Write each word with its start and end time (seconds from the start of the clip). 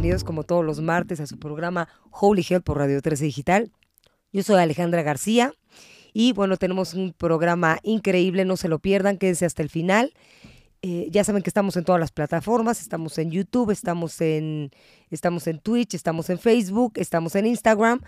bienvenidos 0.00 0.24
como 0.24 0.44
todos 0.44 0.64
los 0.64 0.80
martes 0.80 1.20
a 1.20 1.26
su 1.26 1.38
programa 1.38 1.86
Holy 2.10 2.42
Health 2.48 2.64
por 2.64 2.78
Radio 2.78 3.02
13 3.02 3.22
Digital. 3.22 3.70
Yo 4.32 4.42
soy 4.42 4.58
Alejandra 4.58 5.02
García 5.02 5.52
y 6.14 6.32
bueno, 6.32 6.56
tenemos 6.56 6.94
un 6.94 7.12
programa 7.12 7.78
increíble, 7.82 8.46
no 8.46 8.56
se 8.56 8.68
lo 8.68 8.78
pierdan, 8.78 9.18
quédense 9.18 9.44
hasta 9.44 9.62
el 9.62 9.68
final. 9.68 10.14
Eh, 10.80 11.08
ya 11.10 11.22
saben 11.22 11.42
que 11.42 11.50
estamos 11.50 11.76
en 11.76 11.84
todas 11.84 12.00
las 12.00 12.12
plataformas, 12.12 12.80
estamos 12.80 13.18
en 13.18 13.30
YouTube, 13.30 13.72
estamos 13.72 14.22
en, 14.22 14.70
estamos 15.10 15.46
en 15.46 15.58
Twitch, 15.58 15.92
estamos 15.92 16.30
en 16.30 16.38
Facebook, 16.38 16.94
estamos 16.94 17.34
en 17.34 17.44
Instagram. 17.44 18.00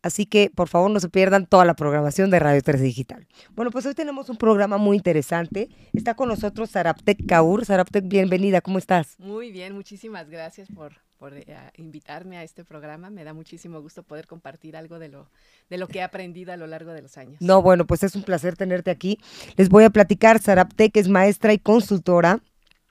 Así 0.00 0.24
que 0.24 0.50
por 0.54 0.68
favor 0.68 0.90
no 0.90 0.98
se 0.98 1.10
pierdan 1.10 1.44
toda 1.44 1.66
la 1.66 1.74
programación 1.74 2.30
de 2.30 2.38
Radio 2.38 2.62
3 2.62 2.80
Digital. 2.80 3.26
Bueno, 3.54 3.70
pues 3.70 3.84
hoy 3.84 3.92
tenemos 3.92 4.30
un 4.30 4.38
programa 4.38 4.78
muy 4.78 4.96
interesante. 4.96 5.68
Está 5.92 6.14
con 6.14 6.30
nosotros 6.30 6.70
Saraptek 6.70 7.26
Kaur. 7.26 7.66
Saraptek, 7.66 8.08
bienvenida, 8.08 8.62
¿cómo 8.62 8.78
estás? 8.78 9.18
Muy 9.18 9.52
bien, 9.52 9.74
muchísimas 9.74 10.30
gracias 10.30 10.68
por, 10.68 10.94
por 11.18 11.34
eh, 11.34 11.46
invitarme 11.76 12.38
a 12.38 12.42
este 12.42 12.64
programa. 12.64 13.10
Me 13.10 13.24
da 13.24 13.34
muchísimo 13.34 13.80
gusto 13.80 14.02
poder 14.02 14.26
compartir 14.26 14.76
algo 14.76 14.98
de 14.98 15.08
lo, 15.08 15.28
de 15.68 15.78
lo 15.78 15.88
que 15.88 15.98
he 15.98 16.02
aprendido 16.02 16.52
a 16.52 16.56
lo 16.56 16.66
largo 16.66 16.92
de 16.92 17.02
los 17.02 17.18
años. 17.18 17.36
No, 17.40 17.60
bueno, 17.60 17.86
pues 17.86 18.02
es 18.02 18.14
un 18.14 18.22
placer 18.22 18.56
tenerte 18.56 18.90
aquí. 18.90 19.18
Les 19.56 19.68
voy 19.68 19.84
a 19.84 19.90
platicar, 19.90 20.40
Saraptek 20.40 20.96
es 20.96 21.08
maestra 21.08 21.52
y 21.52 21.58
consultora 21.58 22.40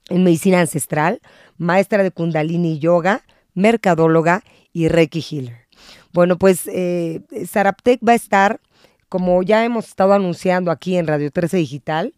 en 0.08 0.24
medicina 0.24 0.60
ancestral, 0.60 1.20
maestra 1.56 2.02
de 2.02 2.10
Kundalini 2.10 2.78
Yoga, 2.78 3.22
mercadóloga 3.54 4.42
y 4.72 4.88
Reiki 4.88 5.20
Healer. 5.20 5.66
Bueno, 6.12 6.38
pues 6.38 6.66
eh, 6.66 7.22
va 7.26 8.12
a 8.12 8.14
estar, 8.14 8.60
como 9.08 9.42
ya 9.42 9.64
hemos 9.64 9.88
estado 9.88 10.12
anunciando 10.12 10.70
aquí 10.70 10.96
en 10.96 11.06
Radio 11.06 11.30
13 11.30 11.56
Digital, 11.58 12.14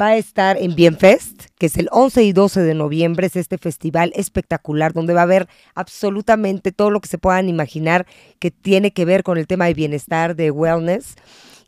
va 0.00 0.08
a 0.08 0.16
estar 0.16 0.56
en 0.56 0.74
Bienfest, 0.74 1.46
que 1.58 1.66
es 1.66 1.76
el 1.76 1.88
11 1.90 2.22
y 2.22 2.32
12 2.32 2.62
de 2.62 2.74
noviembre, 2.74 3.26
es 3.26 3.36
este 3.36 3.58
festival 3.58 4.12
espectacular 4.14 4.92
donde 4.92 5.14
va 5.14 5.20
a 5.20 5.24
haber 5.24 5.48
absolutamente 5.74 6.72
todo 6.72 6.90
lo 6.90 7.00
que 7.00 7.08
se 7.08 7.18
puedan 7.18 7.48
imaginar 7.48 8.06
que 8.38 8.50
tiene 8.50 8.92
que 8.92 9.04
ver 9.04 9.22
con 9.22 9.38
el 9.38 9.46
tema 9.46 9.66
de 9.66 9.74
bienestar, 9.74 10.34
de 10.34 10.50
wellness. 10.50 11.14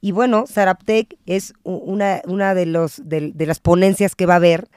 Y 0.00 0.12
bueno, 0.12 0.46
Saraptec 0.46 1.16
es 1.26 1.54
una, 1.62 2.20
una 2.26 2.54
de, 2.54 2.66
los, 2.66 3.00
de, 3.04 3.32
las 3.38 3.60
ponencias 3.60 4.14
que 4.14 4.26
va 4.26 4.34
a 4.34 4.36
haber. 4.36 4.68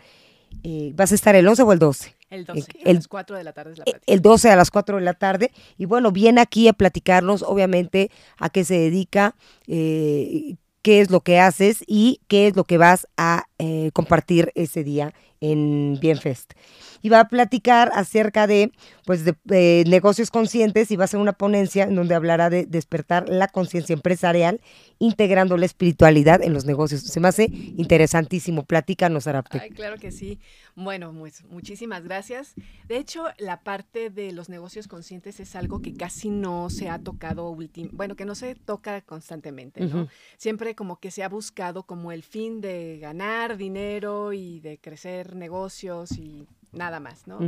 Eh, 0.64 0.92
¿Vas 0.96 1.12
a 1.12 1.16
estar 1.16 1.36
el 1.36 1.48
11 1.48 1.64
o 1.64 1.74
el 1.74 1.80
12? 1.80 2.16
El 2.30 2.46
12, 2.46 2.68
a 2.86 2.94
las 2.94 3.08
4 3.08 3.38
de 3.38 3.44
la 3.44 3.54
tarde 3.54 3.72
es 3.72 3.78
la 3.78 3.86
plática. 3.86 4.14
El 4.14 4.22
12 4.22 4.50
a 4.50 4.56
las 4.56 4.72
4 4.72 4.98
de 4.98 5.04
la 5.04 5.14
tarde. 5.14 5.52
Y 5.78 5.86
bueno, 5.86 6.12
viene 6.12 6.42
aquí 6.42 6.68
a 6.68 6.74
platicarnos, 6.74 7.42
obviamente, 7.44 8.12
a 8.38 8.50
qué 8.50 8.66
se 8.66 8.78
dedica, 8.78 9.36
eh, 9.68 10.56
qué 10.88 11.02
es 11.02 11.12
lo 11.12 11.20
que 11.20 11.38
haces 11.38 11.84
y 11.86 12.22
qué 12.30 12.48
es 12.48 12.56
lo 12.56 12.64
que 12.64 12.78
vas 12.78 13.10
a 13.18 13.48
eh, 13.58 13.92
compartir 13.92 14.54
ese 14.56 14.86
día 14.86 15.14
en 15.42 15.98
Bienfest. 16.00 16.54
Y 17.02 17.10
va 17.10 17.22
a 17.22 17.28
platicar 17.28 17.92
acerca 17.94 18.48
de, 18.48 18.72
pues, 19.06 19.24
de, 19.26 19.84
negocios 19.88 20.32
conscientes 20.32 20.92
y 20.92 20.96
va 20.96 21.04
a 21.04 21.06
hacer 21.06 21.20
una 21.20 21.34
ponencia 21.34 21.84
en 21.84 21.96
donde 21.96 22.16
hablará 22.16 22.50
de 22.50 22.66
despertar 22.66 23.30
la 23.30 23.48
conciencia 23.48 23.94
empresarial, 23.94 24.62
integrando 25.00 25.58
la 25.58 25.66
espiritualidad 25.66 26.42
en 26.42 26.54
los 26.54 26.66
negocios. 26.66 27.02
Se 27.02 27.20
me 27.20 27.28
hace 27.28 27.50
interesantísimo. 27.52 28.64
Platícanos, 28.64 29.28
Arapte. 29.28 29.60
Ay, 29.60 29.70
claro 29.70 29.98
que 29.98 30.12
sí. 30.12 30.40
Bueno, 30.76 31.12
muchísimas 31.12 32.04
gracias. 32.04 32.54
De 32.88 32.98
hecho, 32.98 33.26
la 33.38 33.62
parte 33.62 34.10
de 34.10 34.32
los 34.32 34.50
negocios 34.50 34.88
conscientes 34.88 35.40
es 35.40 35.56
algo 35.56 35.82
que 35.82 35.96
casi 35.96 36.30
no 36.30 36.70
se 36.70 36.90
ha 36.90 37.00
tocado, 37.00 37.58
bueno, 37.92 38.16
que 38.16 38.26
no 38.26 38.36
se 38.36 38.56
toca 38.56 39.02
constantemente, 39.02 39.86
¿no? 39.86 40.08
Siempre 40.38 40.76
como 40.76 41.00
que 41.00 41.12
se 41.12 41.24
ha 41.24 41.30
buscado 41.30 41.84
como 41.84 42.12
el 42.12 42.24
fin 42.24 42.62
de 42.62 43.00
ganar 43.00 43.58
dinero 43.58 44.34
y 44.34 44.60
de 44.60 44.78
crecer 44.78 45.36
negocios 45.36 46.12
y 46.18 46.48
nada 46.72 47.00
más, 47.00 47.28
¿no? 47.28 47.40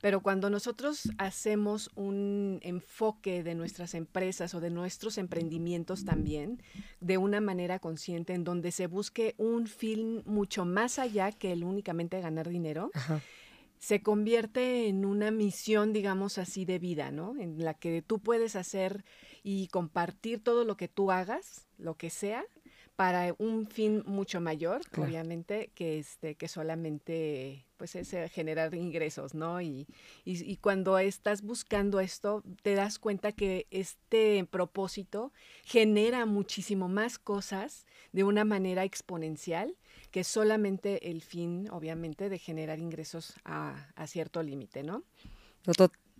Pero 0.00 0.20
cuando 0.20 0.50
nosotros 0.50 1.10
hacemos 1.18 1.90
un 1.94 2.60
enfoque 2.62 3.42
de 3.42 3.54
nuestras 3.54 3.94
empresas 3.94 4.54
o 4.54 4.60
de 4.60 4.70
nuestros 4.70 5.18
emprendimientos 5.18 6.04
también, 6.04 6.62
de 7.00 7.18
una 7.18 7.40
manera 7.40 7.78
consciente, 7.78 8.34
en 8.34 8.44
donde 8.44 8.70
se 8.72 8.86
busque 8.86 9.34
un 9.38 9.66
fin 9.66 10.22
mucho 10.26 10.64
más 10.64 10.98
allá 10.98 11.32
que 11.32 11.52
el 11.52 11.64
únicamente 11.64 12.20
ganar 12.20 12.48
dinero, 12.48 12.90
se 13.78 14.02
convierte 14.02 14.88
en 14.88 15.04
una 15.04 15.30
misión, 15.30 15.92
digamos 15.92 16.38
así, 16.38 16.64
de 16.64 16.78
vida, 16.78 17.10
¿no? 17.10 17.36
En 17.38 17.64
la 17.64 17.74
que 17.74 18.02
tú 18.02 18.18
puedes 18.18 18.56
hacer 18.56 19.04
y 19.42 19.68
compartir 19.68 20.42
todo 20.42 20.64
lo 20.64 20.76
que 20.76 20.88
tú 20.88 21.12
hagas, 21.12 21.66
lo 21.78 21.94
que 21.96 22.10
sea, 22.10 22.44
para 22.98 23.32
un 23.38 23.68
fin 23.68 24.02
mucho 24.06 24.40
mayor, 24.40 24.80
obviamente, 24.96 25.70
que 25.76 26.00
este, 26.00 26.34
que 26.34 26.48
solamente 26.48 27.64
pues 27.76 27.94
es 27.94 28.10
generar 28.32 28.74
ingresos, 28.74 29.34
¿no? 29.34 29.60
Y, 29.60 29.86
y, 30.24 30.56
cuando 30.56 30.98
estás 30.98 31.42
buscando 31.42 32.00
esto, 32.00 32.42
te 32.62 32.74
das 32.74 32.98
cuenta 32.98 33.30
que 33.30 33.68
este 33.70 34.44
propósito 34.50 35.32
genera 35.62 36.26
muchísimo 36.26 36.88
más 36.88 37.20
cosas 37.20 37.86
de 38.10 38.24
una 38.24 38.44
manera 38.44 38.82
exponencial 38.82 39.76
que 40.10 40.24
solamente 40.24 41.08
el 41.08 41.22
fin, 41.22 41.68
obviamente, 41.70 42.28
de 42.28 42.38
generar 42.40 42.80
ingresos 42.80 43.34
a, 43.44 43.92
a 43.94 44.08
cierto 44.08 44.42
límite, 44.42 44.82
¿no? 44.82 45.04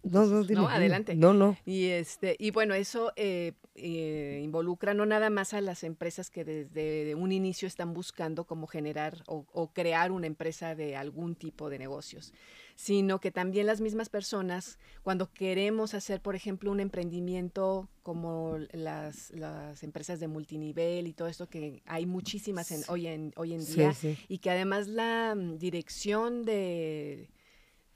No, 0.02 0.26
no, 0.26 0.44
no, 0.44 0.68
adelante. 0.68 1.14
No, 1.14 1.34
no. 1.34 1.56
Y 1.64 1.86
este, 1.86 2.36
y 2.38 2.50
bueno, 2.50 2.74
eso 2.74 3.12
eh, 3.16 3.52
eh, 3.74 4.40
involucra 4.42 4.94
no 4.94 5.06
nada 5.06 5.30
más 5.30 5.54
a 5.54 5.60
las 5.60 5.84
empresas 5.84 6.30
que 6.30 6.44
desde 6.44 7.14
un 7.14 7.32
inicio 7.32 7.68
están 7.68 7.94
buscando 7.94 8.44
cómo 8.44 8.66
generar 8.66 9.22
o, 9.26 9.72
crear 9.72 10.10
una 10.10 10.26
empresa 10.26 10.74
de 10.74 10.96
algún 10.96 11.34
tipo 11.34 11.70
de 11.70 11.78
negocios, 11.78 12.32
sino 12.74 13.20
que 13.20 13.30
también 13.30 13.66
las 13.66 13.80
mismas 13.80 14.08
personas, 14.08 14.78
cuando 15.02 15.30
queremos 15.32 15.94
hacer, 15.94 16.20
por 16.20 16.34
ejemplo, 16.34 16.72
un 16.72 16.80
emprendimiento 16.80 17.88
como 18.02 18.58
las, 18.72 19.30
las 19.30 19.82
empresas 19.82 20.18
de 20.18 20.28
multinivel 20.28 21.06
y 21.06 21.12
todo 21.12 21.28
esto 21.28 21.48
que 21.48 21.82
hay 21.86 22.06
muchísimas 22.06 22.72
en, 22.72 22.82
hoy 22.88 23.06
en 23.06 23.32
hoy 23.36 23.54
en 23.54 23.64
día 23.64 23.94
y 24.28 24.38
que 24.38 24.50
además 24.50 24.88
la 24.88 25.36
dirección 25.36 26.44
de 26.44 27.28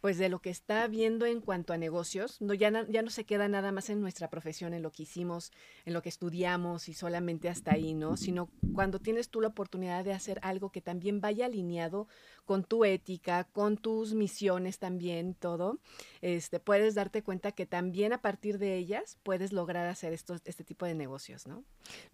pues 0.02 0.18
de 0.18 0.28
lo 0.28 0.40
que 0.40 0.50
está 0.50 0.88
viendo 0.88 1.26
en 1.26 1.40
cuanto 1.40 1.72
a 1.72 1.78
negocios, 1.78 2.40
no, 2.40 2.54
ya, 2.54 2.72
no 2.72 3.10
se 3.10 3.24
queda 3.24 3.46
nada 3.46 3.70
más 3.70 3.88
en 3.88 4.00
nuestra 4.00 4.28
profesión, 4.30 4.74
en 4.74 4.82
lo 4.82 4.90
que 4.90 5.04
hicimos, 5.04 5.52
en 5.84 5.94
lo 5.94 6.02
que 6.02 6.08
estudiamos 6.08 6.88
y 6.88 6.94
solamente 6.94 7.48
hasta 7.48 7.74
ahí, 7.74 7.94
¿no? 7.94 8.16
Sino 8.16 8.50
cuando 8.74 8.98
tienes 8.98 9.28
tú 9.28 9.40
la 9.40 9.46
oportunidad 9.46 10.04
de 10.04 10.12
hacer 10.12 10.40
algo 10.42 10.72
que 10.72 10.80
también 10.80 11.20
vaya 11.20 11.46
alineado 11.46 12.08
con 12.44 12.64
tu 12.64 12.84
ética, 12.84 13.44
con 13.52 13.76
tus 13.76 14.12
misiones 14.12 14.80
también, 14.80 15.34
todo, 15.34 15.78
este, 16.20 16.58
puedes 16.58 16.96
darte 16.96 17.22
cuenta 17.22 17.52
que 17.52 17.64
también 17.64 18.12
a 18.12 18.20
partir 18.20 18.58
de 18.58 18.74
ellas 18.74 19.18
puedes 19.22 19.52
lograr 19.52 19.86
hacer 19.86 20.12
estos, 20.12 20.40
este 20.46 20.64
tipo 20.64 20.84
de 20.84 20.96
negocios, 20.96 21.46
¿no? 21.46 21.62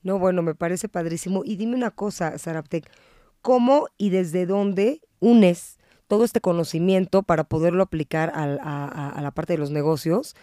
No, 0.03 0.19
bueno, 0.19 0.43
me 0.43 0.55
parece 0.55 0.91
padrísimo. 0.91 1.43
Y 1.43 1.57
dime 1.57 1.75
una 1.75 1.91
cosa, 1.91 2.37
Saraptek, 2.37 2.91
¿cómo 3.41 3.89
y 3.97 4.11
desde 4.11 4.45
dónde 4.45 5.01
unes 5.21 5.78
todo 6.09 6.25
este 6.25 6.41
conocimiento 6.41 7.23
para 7.23 7.45
poderlo 7.45 7.83
aplicar 7.83 8.33
a, 8.35 9.21
la 9.21 9.31
parte 9.31 9.53
de 9.53 9.59
los 9.59 9.71
negocios. 9.71 10.35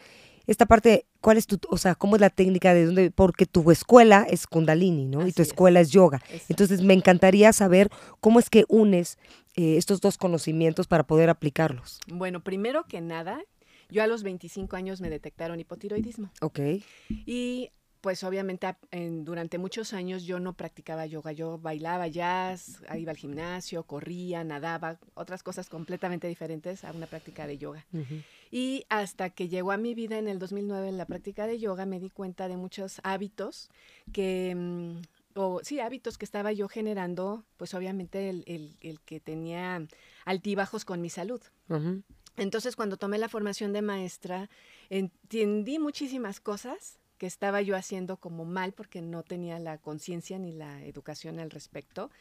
Esta 0.48 0.68
parte, 0.68 1.08
¿cuál 1.22 1.38
es 1.38 1.48
tu, 1.48 1.60
o 1.70 1.78
sea, 1.78 1.96
cómo 1.96 2.16
es 2.16 2.22
la 2.22 2.30
técnica 2.30 2.76
de 2.76 2.86
dónde? 2.86 3.10
Porque 3.12 3.48
tu 3.48 3.72
escuela 3.72 4.28
es 4.30 4.46
Kundalini, 4.46 5.08
¿no? 5.08 5.28
y 5.28 5.32
tu 5.32 5.42
escuela 5.42 5.80
es, 5.80 5.90
yoga. 5.90 6.22
Entonces, 6.50 6.82
me 6.84 6.94
encantaría 6.94 7.52
saber 7.52 7.90
cómo 8.20 8.40
es 8.40 8.52
que 8.52 8.64
unes 8.68 9.18
eh, 9.56 9.78
estos 9.78 10.02
dos 10.02 10.18
conocimientos 10.18 10.86
para 10.86 11.04
poder 11.04 11.32
aplicarlos. 11.32 12.00
Bueno, 12.08 12.42
primero 12.42 12.84
que 12.84 13.02
nada, 13.02 13.42
yo 13.90 14.04
a 14.04 14.08
los 14.08 14.22
25 14.22 14.76
años 14.76 15.02
me 15.02 15.10
detectaron 15.10 15.60
hipotiroidismo. 15.60 16.30
Ok. 16.42 16.60
Y 17.10 17.72
pues 18.06 18.24
obviamente 18.24 18.68
durante 19.24 19.58
muchos 19.58 19.92
años 19.92 20.26
yo 20.26 20.40
no 20.40 20.54
practicaba 20.54 21.08
yoga, 21.08 21.32
yo 21.32 21.58
bailaba 21.58 22.08
jazz, 22.08 22.80
iba 22.96 23.10
al 23.10 23.18
gimnasio, 23.18 23.82
corría, 23.82 24.44
nadaba, 24.44 25.00
otras 25.16 25.42
cosas 25.42 25.70
completamente 25.70 26.28
diferentes 26.28 26.84
a 26.84 26.92
una 26.92 27.08
práctica 27.08 27.48
de 27.48 27.58
yoga. 27.58 27.84
Y 28.52 28.86
hasta 28.90 29.32
que 29.32 29.48
llegó 29.48 29.72
a 29.72 29.78
mi 29.78 29.96
vida 29.96 30.20
en 30.20 30.28
el 30.28 30.38
2009 30.38 30.92
la 30.92 31.08
práctica 31.08 31.48
de 31.48 31.58
yoga, 31.58 31.88
me 31.88 32.00
di 32.00 32.12
cuenta 32.12 32.48
de 32.48 32.58
muchos 32.58 33.02
hábitos 33.04 33.72
que, 34.14 34.54
mm, 34.56 35.02
o 35.34 35.62
sí, 35.64 35.80
hábitos 35.80 36.20
que 36.20 36.26
estaba 36.26 36.52
yo 36.52 36.68
generando, 36.68 37.44
pues 37.58 37.74
obviamente 37.74 38.30
el, 38.30 39.00
que 39.06 39.20
tenía 39.20 39.82
altibajos 40.26 40.86
con 40.86 41.02
mi 41.02 41.10
salud. 41.10 41.42
Entonces 42.38 42.76
cuando 42.76 42.98
tomé 42.98 43.18
la 43.18 43.30
formación 43.30 43.74
de 43.74 43.82
maestra, 43.82 44.48
entendí 44.92 45.80
muchísimas 45.80 46.40
cosas 46.40 47.00
que 47.18 47.28
estaba 47.28 47.62
yo 47.62 47.76
haciendo 47.76 48.18
como 48.18 48.46
mal 48.46 48.74
porque 48.74 49.02
no 49.02 49.24
tenía 49.24 49.60
la 49.60 49.78
conciencia 49.78 50.38
ni 50.40 50.52
la 50.52 50.84
educación 50.84 51.40
al 51.40 51.52
respecto. 51.52 52.12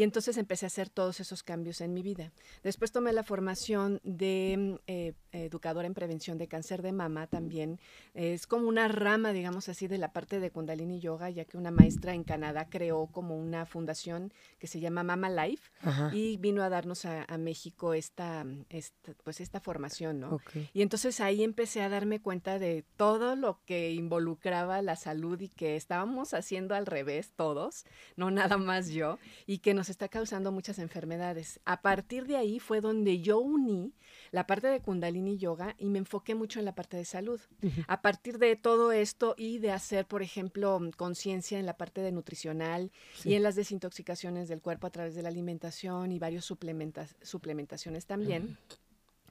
Y 0.00 0.02
entonces 0.02 0.38
empecé 0.38 0.64
a 0.64 0.68
hacer 0.68 0.88
todos 0.88 1.20
esos 1.20 1.42
cambios 1.42 1.82
en 1.82 1.92
mi 1.92 2.00
vida. 2.00 2.32
Después 2.62 2.90
tomé 2.90 3.12
la 3.12 3.22
formación 3.22 4.00
de 4.02 4.56
mm, 4.56 4.74
eh, 4.86 5.12
educadora 5.32 5.86
en 5.86 5.92
prevención 5.92 6.38
de 6.38 6.48
cáncer 6.48 6.80
de 6.80 6.90
mama 6.90 7.26
también. 7.26 7.78
Es 8.14 8.46
como 8.46 8.66
una 8.66 8.88
rama, 8.88 9.34
digamos 9.34 9.68
así, 9.68 9.88
de 9.88 9.98
la 9.98 10.14
parte 10.14 10.40
de 10.40 10.50
Kundalini 10.50 11.00
Yoga, 11.00 11.28
ya 11.28 11.44
que 11.44 11.58
una 11.58 11.70
maestra 11.70 12.14
en 12.14 12.24
Canadá 12.24 12.68
creó 12.70 13.08
como 13.08 13.36
una 13.36 13.66
fundación 13.66 14.32
que 14.58 14.68
se 14.68 14.80
llama 14.80 15.02
Mama 15.02 15.28
Life 15.28 15.70
y 16.14 16.38
vino 16.38 16.62
a 16.62 16.70
darnos 16.70 17.04
a, 17.04 17.26
México 17.36 17.92
esta, 17.92 18.46
esta, 18.70 19.12
pues 19.22 19.42
esta 19.42 19.60
formación, 19.60 20.18
¿no? 20.18 20.40
Y 20.72 20.80
entonces 20.80 21.20
ahí 21.20 21.42
empecé 21.42 21.82
a 21.82 21.90
darme 21.90 22.20
cuenta 22.20 22.58
de 22.58 22.86
todo 22.96 23.36
lo 23.36 23.60
que 23.66 23.92
involucraba 23.92 24.80
la 24.80 24.96
salud 24.96 25.38
y 25.40 25.48
que 25.48 25.76
estábamos 25.76 26.32
haciendo 26.32 26.74
al 26.74 26.86
revés 26.86 27.32
todos, 27.36 27.84
no 28.16 28.30
nada 28.30 28.56
más 28.56 28.88
yo, 28.88 29.18
y 29.46 29.58
que 29.58 29.74
nos 29.74 29.89
está 29.90 30.08
causando 30.08 30.52
muchas 30.52 30.78
enfermedades. 30.78 31.60
A 31.64 31.82
partir 31.82 32.26
de 32.26 32.36
ahí 32.36 32.58
fue 32.58 32.80
donde 32.80 33.20
yo 33.20 33.38
uní 33.38 33.92
la 34.30 34.46
parte 34.46 34.68
de 34.68 34.80
Kundalini 34.80 35.38
Yoga 35.38 35.74
y 35.78 35.86
me 35.86 35.98
enfoqué 35.98 36.34
mucho 36.34 36.58
en 36.58 36.64
la 36.64 36.74
parte 36.74 36.96
de 36.96 37.04
salud. 37.04 37.40
A 37.86 38.02
partir 38.02 38.38
de 38.38 38.56
todo 38.56 38.92
esto 38.92 39.34
y 39.36 39.58
de 39.58 39.72
hacer, 39.72 40.06
por 40.06 40.22
ejemplo, 40.22 40.80
conciencia 40.96 41.58
en 41.58 41.66
la 41.66 41.76
parte 41.76 42.00
de 42.00 42.12
nutricional 42.12 42.92
y 43.24 43.34
en 43.34 43.42
las 43.42 43.56
desintoxicaciones 43.56 44.48
del 44.48 44.62
cuerpo 44.62 44.86
a 44.86 44.90
través 44.90 45.14
de 45.14 45.22
la 45.22 45.28
alimentación 45.28 46.12
y 46.12 46.18
varios 46.18 46.44
suplementaciones 46.44 48.06
también. 48.06 48.58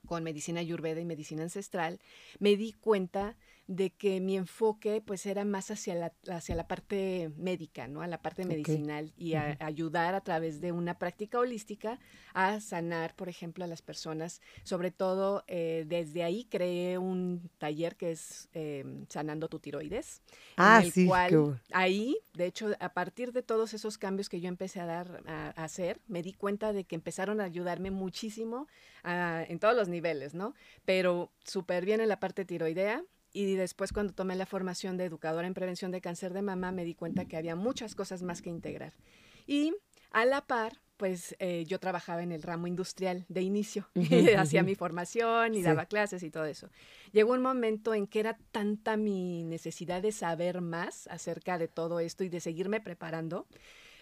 con 0.06 0.24
medicina 0.24 0.62
ayurveda 0.62 1.00
y 1.00 1.06
medicina 1.06 1.44
ancestral, 1.44 2.00
me 2.40 2.58
di 2.58 2.74
cuenta 2.74 3.38
de 3.70 3.92
que 3.92 4.20
mi 4.20 4.36
enfoque 4.36 5.00
pues 5.00 5.28
era 5.28 5.46
más 5.46 5.70
hacia 5.70 5.94
la, 5.94 6.12
hacia 6.28 6.56
la 6.56 6.68
parte 6.68 7.32
médica, 7.38 7.88
¿no? 7.88 8.02
A 8.02 8.08
la 8.08 8.20
parte 8.20 8.44
medicinal 8.44 9.14
y 9.16 9.36
a, 9.36 9.58
ayudar 9.60 10.16
a 10.16 10.22
través 10.22 10.60
de 10.60 10.72
una 10.72 10.98
práctica 10.98 11.38
holística 11.38 12.00
a 12.34 12.62
sanar, 12.62 13.16
por 13.16 13.30
ejemplo, 13.30 13.64
a 13.64 13.68
las 13.68 13.84
personas. 13.84 14.42
Sobre 14.64 14.90
todo, 14.90 15.44
eh, 15.48 15.86
desde 15.88 16.24
ahí 16.24 16.46
creé 16.46 16.98
un 16.98 17.48
taller 17.60 17.96
que 17.96 18.10
es 18.12 18.50
eh, 18.54 19.06
Sanando 19.08 19.50
tu 19.50 19.60
tiroides. 19.60 20.24
Ah, 20.58 20.82
sí. 20.92 21.06
Cual, 21.06 21.62
Ahí, 21.72 22.18
de 22.34 22.48
hecho, 22.48 22.72
a 22.80 22.94
partir 22.94 23.34
de 23.34 23.44
todos 23.44 23.76
esos 23.76 24.00
cambios 24.00 24.30
que 24.30 24.42
yo 24.42 24.48
empecé 24.48 24.80
a 24.80 24.88
dar, 24.88 25.22
a, 25.28 25.50
hacer, 25.50 26.02
me 26.08 26.24
di 26.24 26.34
cuenta 26.34 26.74
de 26.74 26.86
que 26.86 26.96
empezaron 26.96 27.40
a 27.40 27.44
ayudarme 27.44 27.92
muchísimo 27.92 28.68
en 29.04 29.60
todos 29.60 29.76
los 29.76 29.90
niveles, 29.90 30.34
¿no? 30.34 30.56
Pero 30.86 31.32
súper 31.44 31.86
bien 31.86 32.02
en 32.02 32.10
la 32.10 32.20
parte 32.20 32.46
tiroidea, 32.46 33.04
y 33.34 33.56
después 33.56 33.94
cuando 33.94 34.14
tomé 34.14 34.36
la 34.36 34.46
formación 34.46 34.98
de 34.98 35.06
educadora 35.06 35.48
en 35.48 35.54
prevención 35.54 35.92
de 35.92 36.02
cáncer 36.02 36.34
de 36.34 36.42
mama 36.42 36.72
me 36.72 36.86
di 36.86 36.96
cuenta 36.96 37.26
que 37.26 37.38
había 37.38 37.56
muchas 37.56 37.96
cosas 37.96 38.24
más 38.24 38.42
que 38.42 38.50
integrar. 38.50 38.94
Y 39.46 39.74
a 40.12 40.26
la 40.26 40.42
par, 40.42 40.80
pues 40.98 41.36
eh, 41.40 41.64
yo 41.66 41.80
trabajaba 41.80 42.24
en 42.24 42.32
el 42.32 42.44
ramo 42.44 42.68
industrial 42.68 43.26
de 43.30 43.42
inicio, 43.42 43.88
hacía 44.38 44.64
mi 44.64 44.76
formación 44.76 45.56
y 45.56 45.62
daba 45.62 45.86
clases 45.86 46.24
y 46.24 46.30
todo 46.30 46.46
eso. 46.46 46.70
Llegó 47.12 47.34
un 47.34 47.42
momento 47.42 47.94
en 47.94 48.06
que 48.06 48.20
era 48.20 48.38
tanta 48.52 48.98
mi 48.98 49.44
necesidad 49.44 50.02
de 50.02 50.12
saber 50.12 50.62
más 50.62 51.08
acerca 51.08 51.58
de 51.58 51.68
todo 51.68 52.00
esto 52.00 52.24
y 52.24 52.30
de 52.30 52.40
seguirme 52.40 52.82
preparando 52.82 53.48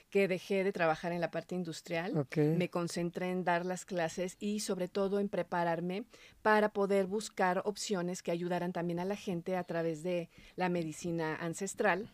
que 0.10 0.28
dejé 0.28 0.64
de 0.64 0.72
trabajar 0.72 1.12
en 1.12 1.22
la 1.22 1.32
parte 1.32 1.56
industrial, 1.56 2.28
me 2.36 2.70
concentré 2.70 3.30
en 3.32 3.44
dar 3.44 3.66
las 3.66 3.86
clases 3.86 4.38
y 4.40 4.62
sobre 4.62 4.88
todo 4.88 5.20
en 5.20 5.30
prepararme 5.30 6.06
para 6.42 6.70
poder 6.70 7.08
buscar 7.08 7.62
opciones 7.66 8.24
que 8.24 8.32
ayudaran 8.32 8.74
también 8.74 9.00
a 9.00 9.06
la 9.06 9.16
gente 9.16 9.58
a 9.58 9.64
través 9.64 10.04
de 10.04 10.30
la 10.56 10.70
medicina 10.70 11.36
ancestral 11.36 12.10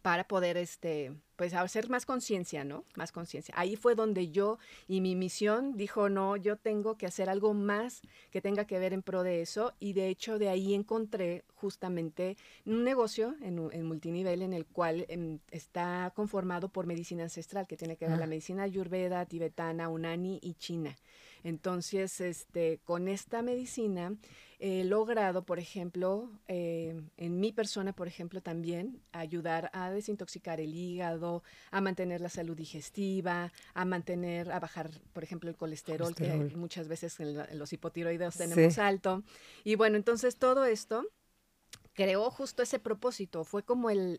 para 0.00 0.24
poder 0.24 0.56
este 0.56 1.12
pues 1.36 1.54
hacer 1.54 1.88
más 1.88 2.06
conciencia, 2.06 2.64
¿no? 2.64 2.84
Más 2.96 3.12
conciencia. 3.12 3.54
Ahí 3.56 3.76
fue 3.76 3.94
donde 3.94 4.30
yo 4.30 4.58
y 4.88 5.00
mi 5.00 5.16
misión 5.16 5.76
dijo, 5.76 6.08
no, 6.08 6.36
yo 6.36 6.56
tengo 6.56 6.96
que 6.96 7.06
hacer 7.06 7.28
algo 7.28 7.54
más 7.54 8.02
que 8.30 8.40
tenga 8.40 8.66
que 8.66 8.78
ver 8.78 8.92
en 8.92 9.02
pro 9.02 9.22
de 9.22 9.42
eso 9.42 9.72
y 9.80 9.92
de 9.92 10.08
hecho 10.08 10.38
de 10.38 10.48
ahí 10.48 10.74
encontré 10.74 11.44
justamente 11.54 12.36
un 12.66 12.84
negocio 12.84 13.34
en, 13.40 13.86
multinivel 13.86 14.42
en 14.42 14.52
el 14.52 14.66
cual 14.66 15.06
em, 15.08 15.38
está 15.50 16.12
conformado 16.14 16.68
por 16.68 16.86
medicina 16.86 17.22
ancestral, 17.22 17.66
que 17.66 17.76
tiene 17.76 17.96
que 17.96 18.08
ver 18.08 18.18
la 18.18 18.26
medicina 18.26 18.64
ayurveda, 18.64 19.24
tibetana, 19.26 19.88
unani 19.88 20.38
y 20.42 20.54
china. 20.54 20.96
Entonces, 21.44 22.20
este, 22.20 22.78
con 22.84 23.08
esta 23.08 23.42
medicina 23.42 24.16
he 24.58 24.84
logrado, 24.84 25.44
por 25.44 25.58
ejemplo, 25.58 26.30
eh, 26.46 27.00
en 27.16 27.40
mi 27.40 27.52
persona, 27.52 27.92
por 27.92 28.06
ejemplo, 28.06 28.40
también 28.40 29.02
ayudar 29.10 29.70
a 29.72 29.90
desintoxicar 29.90 30.60
el 30.60 30.74
hígado, 30.74 31.31
a 31.70 31.80
mantener 31.80 32.20
la 32.20 32.28
salud 32.28 32.56
digestiva, 32.56 33.52
a 33.74 33.84
mantener, 33.84 34.50
a 34.50 34.60
bajar, 34.60 34.90
por 35.12 35.22
ejemplo, 35.22 35.48
el 35.48 35.56
colesterol, 35.56 36.14
que 36.14 36.26
muchas 36.56 36.88
veces 36.88 37.18
en, 37.20 37.58
los 37.58 37.72
hipotiroideos 37.72 38.36
tenemos 38.36 38.78
alto. 38.78 39.22
Y 39.64 39.76
bueno, 39.76 39.96
entonces 39.96 40.36
todo 40.36 40.64
esto 40.64 41.06
creó 41.94 42.30
justo 42.30 42.62
ese 42.62 42.78
propósito, 42.78 43.44
fue 43.44 43.62
como 43.62 43.90
el, 43.90 44.18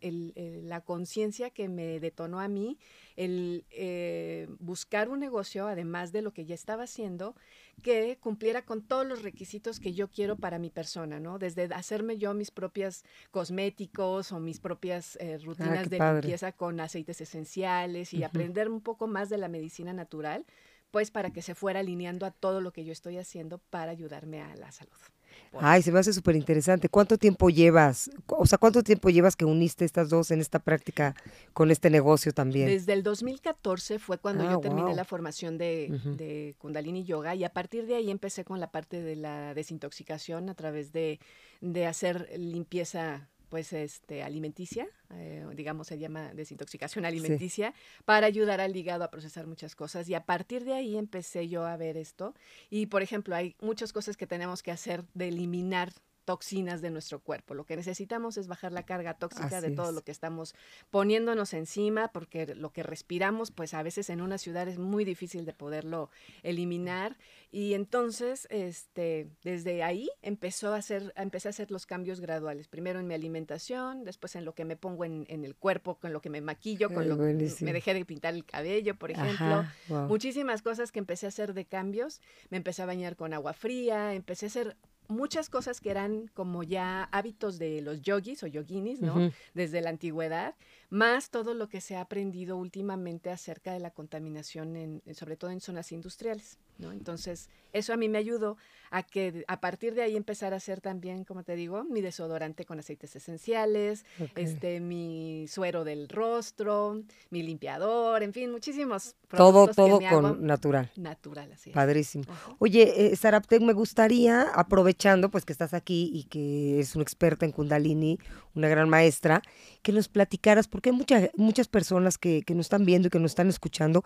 la 0.67 0.81
conciencia 0.81 1.49
que 1.49 1.69
me 1.69 1.99
detonó 1.99 2.39
a 2.39 2.47
mí 2.47 2.77
el 3.15 3.65
eh, 3.71 4.47
buscar 4.59 5.09
un 5.09 5.19
negocio, 5.19 5.67
además 5.67 6.11
de 6.11 6.21
lo 6.21 6.33
que 6.33 6.45
ya 6.45 6.55
estaba 6.55 6.83
haciendo, 6.83 7.35
que 7.81 8.17
cumpliera 8.19 8.63
con 8.63 8.83
todos 8.83 9.05
los 9.05 9.23
requisitos 9.23 9.79
que 9.79 9.93
yo 9.93 10.07
quiero 10.09 10.35
para 10.35 10.59
mi 10.59 10.69
persona, 10.69 11.19
¿no? 11.19 11.39
Desde 11.39 11.63
hacerme 11.73 12.17
yo 12.17 12.33
mis 12.33 12.51
propias 12.51 13.03
cosméticos 13.31 14.31
o 14.31 14.39
mis 14.39 14.59
propias 14.59 15.15
eh, 15.17 15.37
ah, 15.39 15.43
rutinas 15.43 15.89
de 15.89 15.99
limpieza 15.99 16.51
con 16.51 16.79
aceites 16.79 17.21
esenciales 17.21 18.13
y 18.13 18.23
aprender 18.23 18.69
un 18.69 18.81
poco 18.81 19.07
más 19.07 19.29
de 19.29 19.37
la 19.37 19.47
medicina 19.47 19.93
natural, 19.93 20.45
pues 20.91 21.09
para 21.09 21.31
que 21.31 21.41
se 21.41 21.55
fuera 21.55 21.79
alineando 21.79 22.25
a 22.27 22.31
todo 22.31 22.61
lo 22.61 22.71
que 22.71 22.85
yo 22.85 22.91
estoy 22.91 23.17
haciendo 23.17 23.57
para 23.57 23.91
ayudarme 23.91 24.41
a 24.41 24.55
la 24.55 24.71
salud. 24.71 25.12
Ay, 25.59 25.81
se 25.81 25.91
me 25.91 25.99
hace 25.99 26.13
súper 26.13 26.35
interesante. 26.35 26.89
¿Cuánto 26.89 27.17
tiempo 27.17 27.49
llevas? 27.49 28.09
O 28.27 28.45
sea, 28.45 28.57
¿cuánto 28.57 28.83
tiempo 28.83 29.09
llevas 29.09 29.35
que 29.35 29.45
uniste 29.45 29.85
estas 29.85 30.09
dos 30.09 30.31
en 30.31 30.39
esta 30.39 30.59
práctica 30.59 31.15
con 31.53 31.71
este 31.71 31.89
negocio 31.89 32.33
también? 32.33 32.67
Desde 32.67 32.93
el 32.93 33.03
2014 33.03 33.99
fue 33.99 34.17
cuando 34.17 34.43
yo 34.43 34.57
ah, 34.57 34.61
terminé 34.61 34.95
la 34.95 35.05
formación 35.05 35.57
de, 35.57 35.89
de, 36.17 36.55
Kundalini 36.57 37.03
Yoga 37.03 37.35
y 37.35 37.43
a 37.43 37.49
partir 37.49 37.85
de 37.85 37.95
ahí 37.95 38.09
empecé 38.09 38.43
con 38.43 38.59
la 38.59 38.71
parte 38.71 39.01
de 39.01 39.15
la 39.15 39.53
desintoxicación 39.53 40.49
a 40.49 40.55
través 40.55 40.91
de, 40.91 41.19
de 41.61 41.85
hacer 41.85 42.29
limpieza 42.37 43.29
pues 43.53 43.71
este 43.71 44.23
alimenticia, 44.23 44.87
eh, 45.11 45.45
digamos 45.55 45.85
se 45.85 45.99
llama 45.99 46.33
desintoxicación 46.33 47.05
alimenticia, 47.05 47.75
para 48.03 48.25
ayudar 48.25 48.59
al 48.59 48.75
hígado 48.75 49.03
a 49.03 49.11
procesar 49.11 49.45
muchas 49.45 49.75
cosas. 49.75 50.09
Y 50.09 50.15
a 50.15 50.25
partir 50.25 50.65
de 50.65 50.73
ahí 50.73 50.97
empecé 50.97 51.47
yo 51.47 51.63
a 51.63 51.77
ver 51.77 51.95
esto. 51.95 52.33
Y 52.71 52.87
por 52.87 53.03
ejemplo, 53.03 53.35
hay 53.35 53.55
muchas 53.61 53.93
cosas 53.93 54.17
que 54.17 54.25
tenemos 54.25 54.63
que 54.63 54.71
hacer 54.71 55.03
de 55.13 55.27
eliminar 55.27 55.93
toxinas 56.25 56.81
de 56.81 56.89
nuestro 56.89 57.19
cuerpo. 57.19 57.53
Lo 57.53 57.65
que 57.65 57.75
necesitamos 57.75 58.37
es 58.37 58.47
bajar 58.47 58.71
la 58.71 58.83
carga 58.83 59.13
tóxica 59.15 59.61
de 59.61 59.71
todo 59.71 59.91
lo 59.91 60.03
que 60.03 60.11
estamos 60.11 60.55
poniéndonos 60.91 61.53
encima, 61.53 62.09
porque 62.09 62.55
lo 62.55 62.71
que 62.71 62.83
respiramos, 62.83 63.51
pues 63.51 63.73
a 63.73 63.83
veces 63.83 64.09
en 64.09 64.21
una 64.21 64.37
ciudad 64.37 64.67
es 64.67 64.79
muy 64.79 65.05
difícil 65.05 65.45
de 65.45 65.53
poderlo 65.53 66.09
eliminar. 66.43 67.17
Y 67.51 67.75
entonces, 67.75 68.47
este, 68.49 69.29
desde 69.43 69.83
ahí 69.83 70.09
empezó 70.21 70.73
a 70.73 70.77
hacer, 70.77 71.13
empecé 71.15 71.49
a 71.49 71.51
hacer 71.51 71.69
los 71.69 71.85
cambios 71.85 72.19
graduales. 72.19 72.67
Primero 72.67 72.99
en 72.99 73.07
mi 73.07 73.13
alimentación, 73.13 74.05
después 74.05 74.35
en 74.35 74.43
lo 74.43 74.55
que 74.55 74.65
me 74.65 74.75
pongo 74.75 75.05
en, 75.05 75.25
el 75.29 75.55
cuerpo, 75.55 75.95
con 75.99 76.13
lo 76.13 76.21
que 76.21 76.29
me 76.29 76.41
maquillo, 76.41 76.89
con 76.91 77.07
lo 77.07 77.17
que 77.17 77.51
me 77.61 77.73
dejé 77.73 77.93
de 77.93 78.05
pintar 78.05 78.33
el 78.33 78.45
cabello, 78.45 78.95
por 78.95 79.11
ejemplo. 79.11 79.65
Muchísimas 80.07 80.61
cosas 80.61 80.91
que 80.91 80.99
empecé 80.99 81.27
a 81.27 81.29
hacer 81.29 81.53
de 81.53 81.65
cambios. 81.65 82.21
Me 82.49 82.57
empecé 82.57 82.81
a 82.81 82.85
bañar 82.85 83.15
con 83.15 83.33
agua 83.33 83.53
fría, 83.53 84.13
empecé 84.13 84.45
a 84.45 84.47
hacer 84.47 84.77
muchas 85.13 85.49
cosas 85.49 85.79
que 85.79 85.89
eran 85.89 86.27
como 86.33 86.63
ya 86.63 87.03
hábitos 87.11 87.57
de 87.59 87.81
los 87.81 88.01
yogis 88.01 88.43
o 88.43 88.47
yoginis, 88.47 89.01
¿no? 89.01 89.31
Desde 89.53 89.81
la 89.81 89.89
antigüedad, 89.89 90.55
más 90.89 91.29
todo 91.29 91.53
lo 91.53 91.69
que 91.69 91.81
se 91.81 91.95
ha 91.95 92.01
aprendido 92.01 92.57
últimamente 92.57 93.29
acerca 93.29 93.73
de 93.73 93.79
la 93.79 93.91
contaminación, 93.91 94.75
en, 94.75 95.01
sobre 95.15 95.37
todo 95.37 95.51
en 95.51 95.61
zonas 95.61 95.91
industriales. 95.91 96.59
¿No? 96.77 96.91
Entonces, 96.91 97.49
eso 97.71 97.93
a 97.93 97.97
mí 97.97 98.09
me 98.09 98.17
ayudó 98.17 98.57
a 98.91 99.01
que 99.01 99.43
a 99.47 99.59
partir 99.59 99.95
de 99.95 100.03
ahí 100.03 100.15
empezar 100.15 100.53
a 100.53 100.57
hacer 100.57 100.79
también, 100.79 101.23
como 101.23 101.43
te 101.43 101.55
digo, 101.55 101.83
mi 101.83 102.01
desodorante 102.01 102.63
con 102.63 102.77
aceites 102.77 103.15
esenciales, 103.15 104.05
este, 104.35 104.79
mi 104.79 105.47
suero 105.47 105.83
del 105.83 106.07
rostro, 106.09 107.01
mi 107.31 107.41
limpiador, 107.41 108.21
en 108.21 108.33
fin, 108.33 108.51
muchísimos 108.51 109.15
productos 109.27 109.75
Todo, 109.75 109.97
todo 109.97 110.09
con 110.09 110.45
natural. 110.45 110.91
Natural, 110.95 111.51
así 111.51 111.71
es. 111.71 111.73
Padrísimo. 111.73 112.25
Oye, 112.59 113.07
eh, 113.07 113.15
Saraptek, 113.15 113.63
me 113.63 113.73
gustaría, 113.73 114.43
aprovechando 114.53 115.31
pues 115.31 115.43
que 115.43 115.53
estás 115.53 115.73
aquí 115.73 116.11
y 116.13 116.25
que 116.25 116.79
es 116.79 116.95
una 116.95 117.01
experta 117.01 117.47
en 117.47 117.51
Kundalini, 117.51 118.19
una 118.53 118.67
gran 118.67 118.89
maestra, 118.89 119.41
que 119.81 119.91
nos 119.91 120.07
platicaras, 120.07 120.67
porque 120.67 120.91
hay 120.91 120.95
muchas 120.95 121.31
muchas 121.35 121.67
personas 121.67 122.19
que, 122.19 122.43
que 122.43 122.53
nos 122.53 122.67
están 122.67 122.85
viendo 122.85 123.07
y 123.07 123.09
que 123.11 123.19
nos 123.19 123.31
están 123.31 123.49
escuchando 123.49 124.03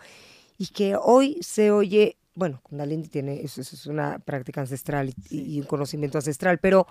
y 0.58 0.68
que 0.68 0.96
hoy 0.96 1.38
se 1.42 1.72
oye 1.72 2.18
bueno, 2.38 2.60
Kundalini 2.62 3.08
tiene, 3.08 3.42
eso, 3.42 3.62
es 3.62 3.88
una 3.88 4.20
práctica 4.20 4.62
ancestral 4.62 5.12
y, 5.30 5.60
un 5.60 5.66
conocimiento 5.66 6.20
ancestral, 6.20 6.60
pero, 6.60 6.86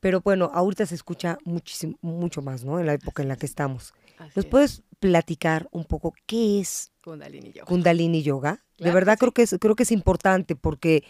pero 0.00 0.20
bueno, 0.20 0.50
ahorita 0.52 0.84
se 0.84 0.94
escucha 0.94 1.38
muchísimo, 1.46 1.96
mucho 2.02 2.42
más, 2.42 2.62
¿no? 2.62 2.78
En 2.78 2.84
la 2.84 2.92
época 2.92 3.22
en 3.22 3.28
la 3.28 3.36
que 3.36 3.46
estamos. 3.46 3.94
¿Nos 4.34 4.44
puedes 4.44 4.82
platicar 5.00 5.66
un 5.70 5.86
poco 5.86 6.12
qué 6.26 6.60
es 6.60 6.92
Kundalini 7.02 7.52
Yoga. 7.52 7.66
Kundalini 7.66 8.22
Yoga. 8.22 8.64
de 8.78 8.90
verdad 8.90 9.14
que 9.14 9.20
creo 9.20 9.32
que 9.32 9.42
es 9.42 9.56
creo 9.58 9.76
que 9.76 9.82
es 9.84 9.92
importante 9.92 10.56
porque 10.56 11.04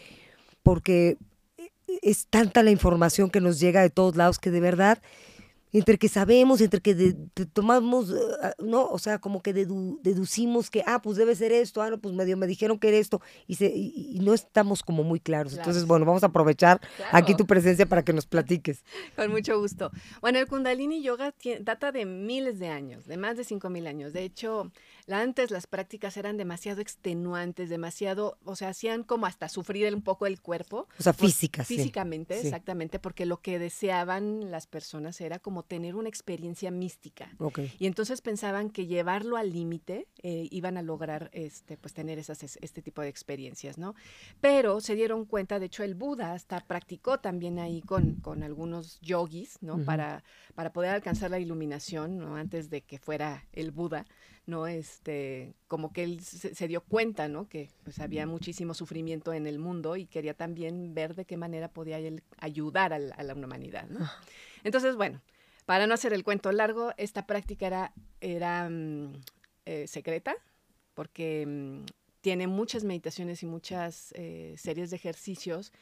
porque 0.62 1.18
es 2.02 2.26
tanta 2.26 2.62
la 2.62 2.70
información 2.70 3.30
que 3.30 3.40
nos 3.40 3.58
llega 3.58 3.82
de 3.82 3.90
todos 3.90 4.16
lados 4.16 4.38
que 4.38 4.50
de 4.50 4.60
verdad 4.60 5.02
entre 5.72 5.98
que 5.98 6.08
sabemos, 6.08 6.60
entre 6.60 6.80
que 6.80 6.94
de- 6.94 7.16
de- 7.34 7.46
tomamos, 7.46 8.14
ah, 8.42 8.54
¿no? 8.58 8.86
O 8.88 8.98
sea, 8.98 9.18
como 9.18 9.42
que 9.42 9.54
dedu- 9.54 9.98
deducimos 10.02 10.70
que, 10.70 10.82
ah, 10.86 11.02
pues 11.02 11.16
debe 11.16 11.34
ser 11.34 11.52
esto, 11.52 11.82
ah, 11.82 11.90
no, 11.90 11.98
pues 11.98 12.14
medio 12.14 12.36
me 12.36 12.46
dijeron 12.46 12.78
que 12.78 12.88
era 12.88 12.96
esto, 12.96 13.20
y, 13.46 13.56
se, 13.56 13.66
y, 13.74 14.16
y 14.16 14.20
no 14.20 14.32
estamos 14.32 14.82
como 14.82 15.02
muy 15.02 15.20
claros. 15.20 15.52
Claro. 15.52 15.62
Entonces, 15.64 15.86
bueno, 15.86 16.06
vamos 16.06 16.22
a 16.22 16.26
aprovechar 16.26 16.80
aquí 17.12 17.34
tu 17.34 17.46
presencia 17.46 17.86
para 17.86 18.02
que 18.04 18.12
nos 18.12 18.26
platiques. 18.26 18.84
Con 19.16 19.30
mucho 19.30 19.58
gusto. 19.60 19.90
Bueno, 20.20 20.38
el 20.38 20.46
Kundalini 20.46 21.02
Yoga 21.02 21.34
data 21.60 21.92
de 21.92 22.06
miles 22.06 22.58
de 22.58 22.68
años, 22.68 23.06
de 23.06 23.16
más 23.16 23.36
de 23.36 23.44
5.000 23.44 23.86
años. 23.86 24.12
De 24.12 24.22
hecho, 24.24 24.70
antes 25.08 25.50
las 25.50 25.66
prácticas 25.66 26.16
eran 26.16 26.36
demasiado 26.36 26.80
extenuantes, 26.80 27.68
demasiado, 27.68 28.38
o 28.44 28.56
sea, 28.56 28.70
hacían 28.70 29.04
como 29.04 29.26
hasta 29.26 29.48
sufrir 29.48 29.94
un 29.94 30.02
poco 30.02 30.26
el 30.26 30.40
cuerpo. 30.40 30.88
O 30.98 31.02
sea, 31.02 31.12
físicas. 31.12 31.66
sí. 31.66 31.76
Físicamente, 31.76 32.40
Sí. 32.40 32.46
exactamente, 32.48 32.98
porque 32.98 33.26
lo 33.26 33.40
que 33.40 33.58
deseaban 33.58 34.50
las 34.50 34.66
personas 34.66 35.20
era 35.20 35.38
como 35.38 35.62
tener 35.62 35.94
una 35.94 36.08
experiencia 36.08 36.70
mística. 36.70 37.30
Y 37.78 37.86
entonces 37.86 38.20
pensaban 38.20 38.70
que 38.70 38.86
llevarlo 38.86 39.36
al 39.36 39.52
límite 39.52 40.08
eh, 40.22 40.48
iban 40.50 40.76
a 40.76 40.82
lograr 40.82 41.30
este, 41.32 41.76
pues 41.76 41.94
tener 41.94 42.18
esas, 42.18 42.42
es- 42.42 42.58
este 42.62 42.82
tipo 42.82 43.02
de 43.02 43.08
experiencias, 43.08 43.78
¿no? 43.78 43.94
Pero 44.40 44.80
se 44.80 44.94
dieron 44.94 45.24
cuenta, 45.24 45.58
de 45.58 45.66
hecho 45.66 45.84
el 45.84 45.94
Buda 45.94 46.32
hasta 46.32 46.60
practicó 46.66 47.18
también 47.20 47.58
ahí 47.58 47.80
con, 47.82 48.16
con 48.16 48.42
algunos 48.42 48.98
yogis, 49.00 49.58
¿no? 49.62 49.78
Para, 49.84 50.24
para 50.54 50.72
poder 50.72 50.90
alcanzar 50.90 51.30
la 51.30 51.38
iluminación, 51.38 52.18
¿no? 52.18 52.36
Antes 52.36 52.70
de 52.70 52.82
que 52.82 52.98
fuera 52.98 53.44
el 53.52 53.70
Buda, 53.70 54.04
¿no? 54.46 54.66
Este, 54.66 55.54
como 55.68 55.92
que 55.92 56.04
él 56.04 56.20
se, 56.20 56.54
se 56.54 56.68
dio 56.68 56.80
cuenta, 56.80 57.28
¿no? 57.28 57.48
Que 57.48 57.68
pues 57.84 57.98
había 58.00 58.26
muchísimo 58.26 58.74
sufrimiento 58.74 59.32
en 59.32 59.46
el 59.46 59.58
mundo 59.58 59.96
y 59.96 60.06
quería 60.06 60.34
también 60.34 60.94
ver 60.94 61.14
de 61.14 61.24
qué 61.24 61.36
manera 61.36 61.68
podía 61.68 61.98
él 61.98 62.22
ayudar 62.38 62.92
a 62.92 62.98
la 62.98 63.34
humanidad, 63.34 63.88
¿no? 63.88 64.08
Entonces, 64.64 64.96
bueno, 64.96 65.20
para 65.66 65.86
no 65.86 65.94
hacer 65.94 66.12
el 66.12 66.24
cuento 66.24 66.50
largo, 66.52 66.92
esta 66.96 67.26
práctica 67.26 67.66
era, 67.66 67.92
era 68.20 68.68
mm, 68.70 69.20
eh, 69.66 69.86
secreta 69.88 70.36
porque 70.94 71.44
mm, 71.46 71.84
tiene 72.20 72.46
muchas 72.46 72.84
meditaciones 72.84 73.42
y 73.42 73.46
muchas 73.46 74.12
eh, 74.16 74.54
series 74.56 74.90
de 74.90 74.96
ejercicios 74.96 75.72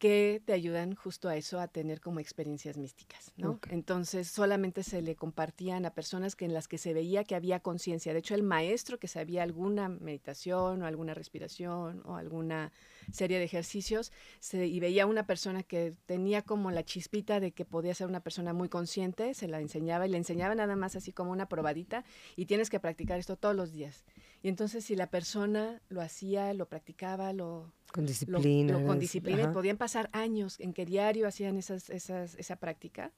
que 0.00 0.42
te 0.46 0.54
ayudan 0.54 0.94
justo 0.94 1.28
a 1.28 1.36
eso, 1.36 1.60
a 1.60 1.68
tener 1.68 2.00
como 2.00 2.20
experiencias 2.20 2.78
místicas, 2.78 3.32
¿no? 3.36 3.58
Entonces 3.70 4.28
solamente 4.28 4.82
se 4.82 5.02
le 5.02 5.14
compartían 5.14 5.84
a 5.84 5.92
personas 5.94 6.34
que 6.36 6.46
en 6.46 6.54
las 6.54 6.68
que 6.68 6.78
se 6.78 6.94
veía 6.94 7.22
que 7.24 7.34
había 7.34 7.60
conciencia. 7.60 8.14
De 8.14 8.18
hecho, 8.20 8.34
el 8.34 8.42
maestro 8.42 8.98
que 8.98 9.08
sabía 9.08 9.42
alguna 9.42 9.90
meditación 9.90 10.82
o 10.82 10.86
alguna 10.86 11.12
respiración 11.12 12.02
o 12.06 12.16
alguna 12.16 12.72
serie 13.12 13.38
de 13.38 13.44
ejercicios 13.44 14.10
se- 14.40 14.66
y 14.66 14.80
veía 14.80 15.06
una 15.06 15.26
persona 15.26 15.62
que 15.62 15.94
tenía 16.06 16.40
como 16.42 16.70
la 16.70 16.82
chispita 16.82 17.38
de 17.38 17.52
que 17.52 17.66
podía 17.66 17.94
ser 17.94 18.06
una 18.06 18.20
persona 18.20 18.54
muy 18.54 18.70
consciente, 18.70 19.34
se 19.34 19.48
la 19.48 19.60
enseñaba 19.60 20.06
y 20.06 20.10
le 20.10 20.16
enseñaba 20.16 20.54
nada 20.54 20.76
más 20.76 20.96
así 20.96 21.12
como 21.12 21.30
una 21.30 21.46
probadita 21.46 22.04
y 22.36 22.46
tienes 22.46 22.70
que 22.70 22.80
practicar 22.80 23.18
esto 23.18 23.36
todos 23.36 23.54
los 23.54 23.70
días. 23.70 24.02
Y 24.42 24.48
entonces 24.48 24.84
si 24.84 24.96
la 24.96 25.08
persona 25.10 25.82
lo 25.88 26.00
hacía, 26.00 26.54
lo 26.54 26.66
practicaba, 26.68 27.32
lo, 27.32 27.72
Con 27.92 28.04
lo- 28.04 28.08
disciplina. 28.08 28.78
lo- 28.78 28.86
con 28.86 28.96
es- 28.96 29.00
disciplina, 29.00 29.42
y 29.42 29.46
podían 29.52 29.76
pasar 29.76 30.08
años 30.12 30.58
en 30.60 30.72
que 30.72 30.86
diario 30.86 31.26
hacían 31.28 31.56
esas, 31.58 31.90
esas, 31.90 32.34
esa 32.36 32.56
práctica, 32.56 33.12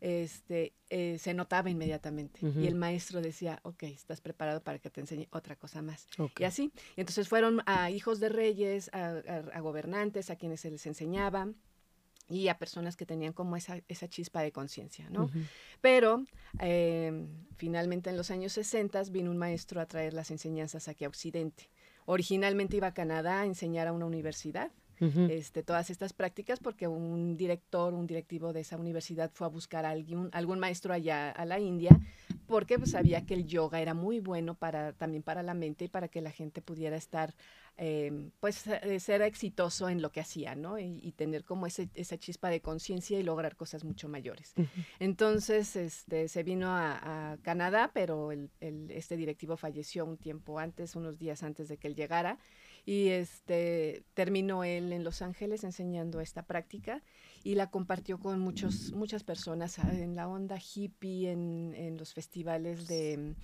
este, 0.00 0.72
eh, 0.88 1.18
se 1.18 1.34
notaba 1.34 1.68
inmediatamente. 1.70 2.44
Ujú. 2.46 2.60
Y 2.60 2.66
el 2.66 2.74
maestro 2.74 3.20
decía, 3.20 3.60
ok, 3.64 3.82
estás 3.84 4.20
preparado 4.20 4.62
para 4.62 4.78
que 4.78 4.88
te 4.90 5.00
enseñe 5.00 5.26
otra 5.30 5.56
cosa 5.56 5.82
más. 5.82 6.06
Ok. 6.18 6.40
Y 6.40 6.44
así. 6.44 6.72
Y 6.96 7.00
entonces 7.00 7.28
fueron 7.28 7.62
a 7.66 7.90
hijos 7.90 8.18
de 8.20 8.28
reyes, 8.30 8.88
a, 8.94 9.08
a- 9.10 9.44
a 9.52 9.60
gobernantes, 9.60 10.30
a 10.30 10.36
quienes 10.36 10.60
se 10.60 10.70
les 10.70 10.86
enseñaba 10.86 11.48
y 12.30 12.48
a 12.48 12.58
personas 12.58 12.96
que 12.96 13.04
tenían 13.04 13.32
como 13.32 13.56
esa, 13.56 13.80
esa 13.88 14.08
chispa 14.08 14.40
de 14.40 14.52
conciencia, 14.52 15.10
¿no? 15.10 15.28
Pero 15.80 16.24
eh, 16.60 17.26
finalmente 17.56 18.08
en 18.10 18.16
los 18.16 18.30
años 18.30 18.52
60 18.52 19.02
vino 19.10 19.30
un 19.30 19.36
maestro 19.36 19.80
a 19.80 19.86
traer 19.86 20.14
las 20.14 20.30
enseñanzas 20.30 20.88
aquí 20.88 21.04
a 21.04 21.08
Occidente. 21.08 21.68
Originalmente 22.06 22.76
iba 22.76 22.86
a 22.86 22.94
Canadá 22.94 23.40
a 23.40 23.46
enseñar 23.46 23.88
a 23.88 23.92
una 23.92 24.06
universidad 24.06 24.70
este, 25.00 25.62
todas 25.62 25.88
estas 25.88 26.12
prácticas 26.12 26.60
porque 26.60 26.86
un 26.86 27.36
director, 27.38 27.94
un 27.94 28.06
directivo 28.06 28.52
de 28.52 28.60
esa 28.60 28.76
universidad 28.76 29.30
fue 29.32 29.46
a 29.46 29.50
buscar 29.50 29.86
a 29.86 29.90
algún, 29.90 30.28
algún 30.32 30.58
maestro 30.58 30.92
allá 30.92 31.30
a 31.30 31.46
la 31.46 31.58
India 31.58 31.98
porque 32.50 32.78
pues, 32.78 32.90
sabía 32.90 33.24
que 33.24 33.34
el 33.34 33.46
yoga 33.46 33.80
era 33.80 33.94
muy 33.94 34.18
bueno 34.20 34.54
para, 34.56 34.92
también 34.92 35.22
para 35.22 35.42
la 35.42 35.54
mente 35.54 35.84
y 35.84 35.88
para 35.88 36.08
que 36.08 36.20
la 36.20 36.32
gente 36.32 36.60
pudiera 36.60 36.96
estar, 36.96 37.34
eh, 37.78 38.30
pues 38.40 38.66
eh, 38.66 38.98
ser 39.00 39.22
exitoso 39.22 39.88
en 39.88 40.02
lo 40.02 40.10
que 40.10 40.20
hacía, 40.20 40.54
¿no? 40.56 40.78
Y, 40.78 40.98
y 41.02 41.12
tener 41.12 41.44
como 41.44 41.66
ese, 41.66 41.88
esa 41.94 42.18
chispa 42.18 42.48
de 42.50 42.60
conciencia 42.60 43.18
y 43.18 43.22
lograr 43.22 43.54
cosas 43.56 43.84
mucho 43.84 44.08
mayores. 44.08 44.52
Entonces, 44.98 45.76
este, 45.76 46.28
se 46.28 46.42
vino 46.42 46.68
a, 46.70 47.32
a 47.32 47.36
Canadá, 47.38 47.90
pero 47.94 48.32
el, 48.32 48.50
el- 48.60 48.90
este 48.90 49.16
directivo 49.16 49.56
falleció 49.56 50.04
un 50.04 50.16
tiempo 50.16 50.58
antes, 50.58 50.96
unos 50.96 51.18
días 51.18 51.42
antes 51.42 51.68
de 51.68 51.76
que 51.78 51.88
él 51.88 51.94
llegara, 51.94 52.38
y 52.84 53.08
este, 53.08 54.02
terminó 54.14 54.64
él 54.64 54.92
en 54.92 55.04
Los 55.04 55.22
Ángeles 55.22 55.64
enseñando 55.64 56.20
esta 56.20 56.42
práctica 56.42 57.02
y 57.42 57.54
la 57.54 57.70
compartió 57.70 58.18
con 58.18 58.38
muchos, 58.40 58.92
muchas 58.92 59.24
personas 59.24 59.78
ah, 59.78 59.92
en 59.92 60.14
la 60.14 60.28
onda 60.28 60.58
hippie, 60.58 61.30
en, 61.30 61.74
en 61.74 61.96
los 61.96 62.12
festivales 62.12 62.86
de, 62.86 63.34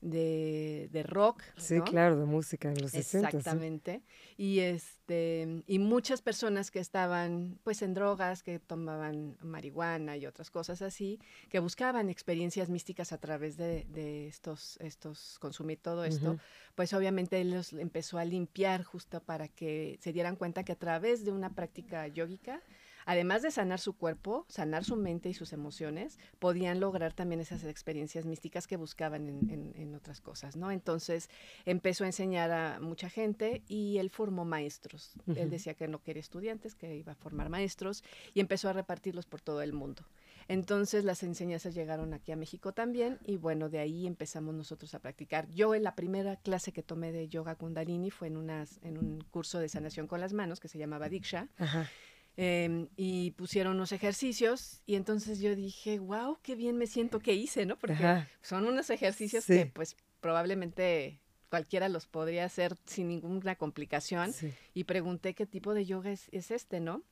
de, 0.00 0.88
de 0.92 1.02
rock. 1.02 1.42
Sí, 1.56 1.76
¿no? 1.76 1.84
claro, 1.84 2.18
de 2.18 2.26
música 2.26 2.70
en 2.70 2.80
los 2.80 2.90
60. 2.90 3.30
sí. 3.30 3.36
Exactamente. 3.36 4.02
Y 4.36 4.60
este 4.60 5.62
y 5.66 5.78
muchas 5.78 6.22
personas 6.22 6.70
que 6.70 6.80
estaban 6.80 7.58
pues 7.64 7.82
en 7.82 7.94
drogas, 7.94 8.42
que 8.42 8.58
tomaban 8.58 9.36
marihuana 9.40 10.16
y 10.16 10.26
otras 10.26 10.50
cosas 10.50 10.82
así, 10.82 11.18
que 11.48 11.58
buscaban 11.58 12.10
experiencias 12.10 12.68
místicas 12.68 13.12
a 13.12 13.18
través 13.18 13.56
de, 13.56 13.86
de 13.88 14.28
estos 14.28 14.78
estos 14.80 15.38
consumir 15.38 15.78
todo 15.80 16.04
esto, 16.04 16.38
pues 16.74 16.92
obviamente 16.92 17.40
él 17.40 17.52
los 17.52 17.72
empezó 17.72 18.18
a 18.18 18.24
limpiar 18.24 18.82
justo 18.82 19.22
para 19.22 19.48
que 19.48 19.98
se 20.02 20.12
dieran 20.12 20.36
cuenta 20.36 20.64
que 20.64 20.72
a 20.72 20.78
través 20.78 21.24
de 21.24 21.32
una 21.32 21.54
práctica 21.54 22.06
yógica 22.08 22.62
Además 23.06 23.40
de 23.40 23.50
sanar 23.50 23.80
su 23.80 23.94
cuerpo, 23.94 24.44
sanar 24.48 24.84
su 24.84 24.96
mente 24.96 25.30
y 25.30 25.34
sus 25.34 25.54
emociones, 25.54 26.18
podían 26.38 26.78
lograr 26.80 27.14
también 27.14 27.40
esas 27.40 27.64
experiencias 27.64 28.26
místicas 28.26 28.66
que 28.66 28.76
buscaban 28.76 29.28
en, 29.28 29.48
en- 29.50 29.72
en 29.76 29.94
otras 29.94 30.20
cosas, 30.20 30.56
¿no? 30.56 30.70
Entonces 30.70 31.30
empezó 31.64 32.04
a 32.04 32.08
enseñar 32.08 32.50
a 32.50 32.80
mucha 32.80 33.08
gente 33.08 33.62
y 33.68 33.96
él 33.98 34.10
formó 34.10 34.44
maestros. 34.44 35.14
Él 35.36 35.48
decía 35.50 35.72
que 35.74 35.88
no 35.88 36.02
quería 36.02 36.20
estudiantes, 36.20 36.74
que 36.74 36.94
iba 36.96 37.12
a 37.12 37.16
formar 37.16 37.48
maestros 37.48 38.04
y 38.34 38.40
empezó 38.40 38.68
a 38.68 38.72
repartirlos 38.74 39.24
por 39.24 39.40
todo 39.40 39.62
el 39.62 39.72
mundo. 39.72 40.02
Entonces 40.48 41.04
las 41.04 41.22
enseñanzas 41.24 41.74
llegaron 41.74 42.12
aquí 42.14 42.30
a 42.30 42.36
México 42.36 42.72
también 42.72 43.18
y 43.24 43.36
bueno, 43.36 43.68
de 43.68 43.80
ahí 43.80 44.06
empezamos 44.06 44.54
nosotros 44.54 44.94
a 44.94 45.00
practicar. 45.00 45.48
Yo 45.50 45.74
en 45.74 45.82
la 45.82 45.96
primera 45.96 46.36
clase 46.36 46.72
que 46.72 46.82
tomé 46.84 47.10
de 47.10 47.28
yoga 47.28 47.56
kundalini 47.56 48.10
fue 48.10 48.28
en, 48.28 48.36
unas, 48.36 48.78
en 48.82 48.96
un 48.98 49.20
curso 49.30 49.58
de 49.58 49.68
sanación 49.68 50.06
con 50.06 50.20
las 50.20 50.32
manos 50.32 50.60
que 50.60 50.68
se 50.68 50.78
llamaba 50.78 51.08
Diksha 51.08 51.48
Ajá. 51.58 51.90
Em, 52.36 52.88
y 52.96 53.30
pusieron 53.32 53.76
unos 53.76 53.92
ejercicios 53.92 54.82
y 54.86 54.94
entonces 54.96 55.40
yo 55.40 55.54
dije, 55.56 55.98
wow, 55.98 56.38
qué 56.42 56.54
bien 56.54 56.76
me 56.76 56.86
siento 56.86 57.18
que 57.20 57.32
hice, 57.34 57.64
¿no? 57.66 57.78
Porque 57.78 57.94
Ajá. 57.94 58.28
son 58.42 58.66
unos 58.66 58.90
ejercicios 58.90 59.44
Sí. 59.44 59.54
que 59.54 59.66
pues 59.66 59.96
probablemente 60.20 61.20
cualquiera 61.48 61.88
los 61.88 62.06
podría 62.06 62.44
hacer 62.44 62.76
sin 62.84 63.08
ninguna 63.08 63.54
complicación 63.56 64.32
Sí. 64.32 64.52
y 64.74 64.84
pregunté 64.84 65.34
qué 65.34 65.46
tipo 65.46 65.72
de 65.74 65.86
yoga 65.86 66.10
es, 66.10 66.28
es 66.32 66.50
este, 66.50 66.80
¿no? 66.80 67.02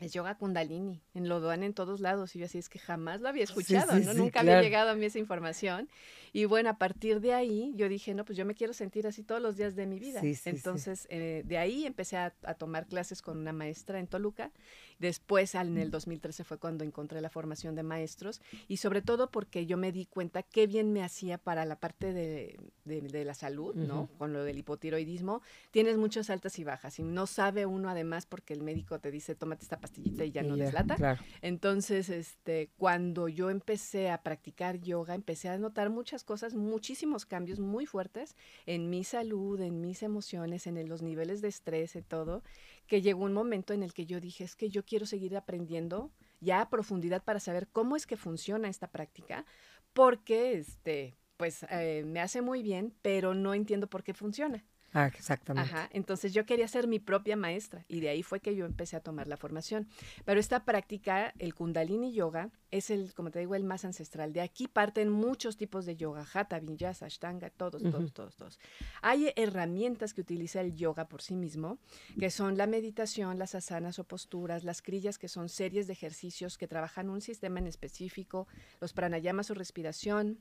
Es 0.00 0.12
yoga 0.14 0.34
kundalini, 0.38 1.02
en 1.14 1.28
lo 1.28 1.40
dan 1.40 1.62
en 1.62 1.74
todos 1.74 2.00
lados 2.00 2.34
y 2.34 2.38
yo 2.38 2.46
así 2.46 2.56
es 2.58 2.68
que 2.70 2.78
jamás 2.78 3.20
lo 3.20 3.28
había 3.28 3.46
Sí, 3.46 3.52
escuchado, 3.52 3.92
sí, 3.98 4.04
¿no? 4.04 4.12
sí, 4.12 4.18
Nunca 4.18 4.40
claro. 4.40 4.52
había 4.52 4.62
llegado 4.62 4.90
a 4.90 4.94
mí 4.94 5.04
esa 5.04 5.18
información 5.18 5.88
y 6.32 6.46
bueno, 6.46 6.70
a 6.70 6.78
partir 6.78 7.20
de 7.20 7.34
ahí 7.34 7.72
yo 7.76 7.86
dije, 7.88 8.14
no, 8.14 8.24
pues 8.24 8.38
yo 8.38 8.46
me 8.46 8.54
quiero 8.54 8.72
sentir 8.72 9.06
así 9.06 9.22
todos 9.22 9.42
los 9.42 9.56
días 9.56 9.76
de 9.76 9.86
mi 9.86 9.98
vida. 9.98 10.20
Sí, 10.22 10.34
sí, 10.34 10.40
sí. 10.42 10.48
Entonces, 10.50 11.06
eh, 11.10 11.42
de 11.44 11.58
ahí 11.58 11.84
empecé 11.84 12.16
a, 12.16 12.32
a 12.44 12.54
tomar 12.54 12.86
clases 12.86 13.20
con 13.20 13.36
una 13.38 13.52
maestra 13.52 13.98
en 13.98 14.06
Toluca. 14.06 14.52
Después, 14.98 15.54
al- 15.54 15.68
en 15.68 15.78
el 15.78 15.90
2013 15.90 16.44
fue 16.44 16.58
cuando 16.58 16.84
encontré 16.84 17.20
la 17.20 17.28
formación 17.30 17.74
de 17.74 17.82
maestros 17.82 18.40
y 18.68 18.78
sobre 18.78 19.02
todo 19.02 19.30
porque 19.30 19.66
yo 19.66 19.76
me 19.76 19.92
di 19.92 20.06
cuenta 20.06 20.42
qué 20.42 20.66
bien 20.66 20.92
me 20.92 21.02
hacía 21.02 21.36
para 21.38 21.64
la 21.64 21.76
parte 21.80 22.12
de, 22.12 22.58
de- 22.84 23.00
de 23.02 23.24
la 23.24 23.34
salud, 23.34 23.74
¿no? 23.74 24.02
Ujú. 24.02 24.16
Con 24.18 24.32
lo 24.32 24.44
del 24.44 24.58
hipotiroidismo. 24.58 25.42
Tienes 25.70 25.96
muchas 25.96 26.30
altas 26.30 26.58
y 26.58 26.64
bajas 26.64 26.98
y 26.98 27.02
no 27.02 27.26
sabe 27.26 27.66
uno 27.66 27.88
además 27.90 28.26
porque 28.26 28.54
el 28.54 28.62
médico 28.62 28.98
te 29.00 29.10
dice, 29.10 29.34
tómate 29.34 29.62
esta 29.64 29.80
pastillita 29.90 30.24
y 30.24 30.30
ya 30.30 30.42
no 30.42 30.56
deslata. 30.56 30.96
Claro. 30.96 31.22
Entonces, 31.42 32.08
este, 32.08 32.70
cuando 32.76 33.28
yo 33.28 33.50
empecé 33.50 34.10
a 34.10 34.22
practicar 34.22 34.80
yoga, 34.80 35.14
empecé 35.14 35.48
a 35.48 35.58
notar 35.58 35.90
muchas 35.90 36.22
cosas, 36.24 36.54
muchísimos 36.54 37.26
cambios 37.26 37.58
muy 37.58 37.86
fuertes 37.86 38.36
en 38.66 38.88
mi 38.88 39.02
salud, 39.04 39.60
en 39.60 39.80
mis 39.80 40.02
emociones, 40.02 40.66
en 40.66 40.76
el- 40.76 40.88
los 40.88 41.02
niveles 41.02 41.40
de 41.42 41.48
estrés 41.48 41.96
y 41.96 42.02
todo, 42.02 42.42
que 42.86 43.02
llegó 43.02 43.24
un 43.24 43.32
momento 43.32 43.72
en 43.72 43.82
el 43.82 43.92
que 43.92 44.06
yo 44.06 44.20
dije, 44.20 44.44
es 44.44 44.54
que 44.56 44.70
yo 44.70 44.84
quiero 44.84 45.06
seguir 45.06 45.36
aprendiendo 45.36 46.12
ya 46.40 46.60
a 46.62 46.70
profundidad 46.70 47.22
para 47.24 47.40
saber 47.40 47.68
cómo 47.68 47.96
es 47.96 48.06
que 48.06 48.16
funciona 48.16 48.68
esta 48.68 48.90
práctica, 48.90 49.44
porque 49.92 50.52
este 50.54 51.16
pues 51.36 51.64
eh, 51.70 52.02
me 52.06 52.20
hace 52.20 52.42
muy 52.42 52.62
bien, 52.62 52.94
pero 53.00 53.32
no 53.32 53.54
entiendo 53.54 53.88
por 53.88 54.02
qué 54.04 54.12
funciona. 54.12 54.62
Ah, 54.92 55.06
exactamente. 55.06 55.70
Ajá, 55.70 55.88
entonces 55.92 56.34
yo 56.34 56.44
quería 56.44 56.66
ser 56.66 56.88
mi 56.88 56.98
propia 56.98 57.36
maestra 57.36 57.84
y 57.86 58.00
de 58.00 58.08
ahí 58.08 58.24
fue 58.24 58.40
que 58.40 58.56
yo 58.56 58.66
empecé 58.66 58.96
a 58.96 59.00
tomar 59.00 59.28
la 59.28 59.36
formación. 59.36 59.88
Pero 60.24 60.40
esta 60.40 60.64
práctica, 60.64 61.32
el 61.38 61.54
Kundalini 61.54 62.12
Yoga, 62.12 62.50
es 62.72 62.90
el, 62.90 63.14
como 63.14 63.30
te 63.30 63.38
digo, 63.38 63.54
el 63.54 63.62
más 63.62 63.84
ancestral. 63.84 64.32
De 64.32 64.40
aquí 64.40 64.66
parten 64.66 65.08
muchos 65.08 65.56
tipos 65.56 65.86
de 65.86 65.96
yoga, 65.96 66.26
Hatha, 66.32 66.58
Vinyasa, 66.58 67.06
Ashtanga, 67.06 67.50
todos, 67.50 67.82
todos, 67.82 68.12
todos, 68.12 68.36
todos. 68.36 68.58
Hay 69.02 69.32
herramientas 69.36 70.12
que 70.12 70.22
utiliza 70.22 70.60
el 70.60 70.74
yoga 70.74 71.08
por 71.08 71.22
sí 71.22 71.36
mismo, 71.36 71.78
que 72.18 72.30
son 72.30 72.56
la 72.56 72.66
meditación, 72.66 73.38
las 73.38 73.54
asanas 73.54 73.98
o 74.00 74.04
posturas, 74.04 74.64
las 74.64 74.82
crillas, 74.82 75.18
que 75.18 75.28
son 75.28 75.48
series 75.48 75.86
de 75.86 75.92
ejercicios 75.92 76.58
que 76.58 76.66
trabajan 76.66 77.10
un 77.10 77.20
sistema 77.20 77.60
en 77.60 77.68
específico, 77.68 78.48
los 78.80 78.92
pranayamas 78.92 79.50
o 79.50 79.54
respiración, 79.54 80.40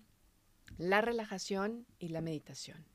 la 0.77 1.01
relajación 1.01 1.86
y 2.00 2.10
la 2.10 2.22
meditación. 2.22 2.86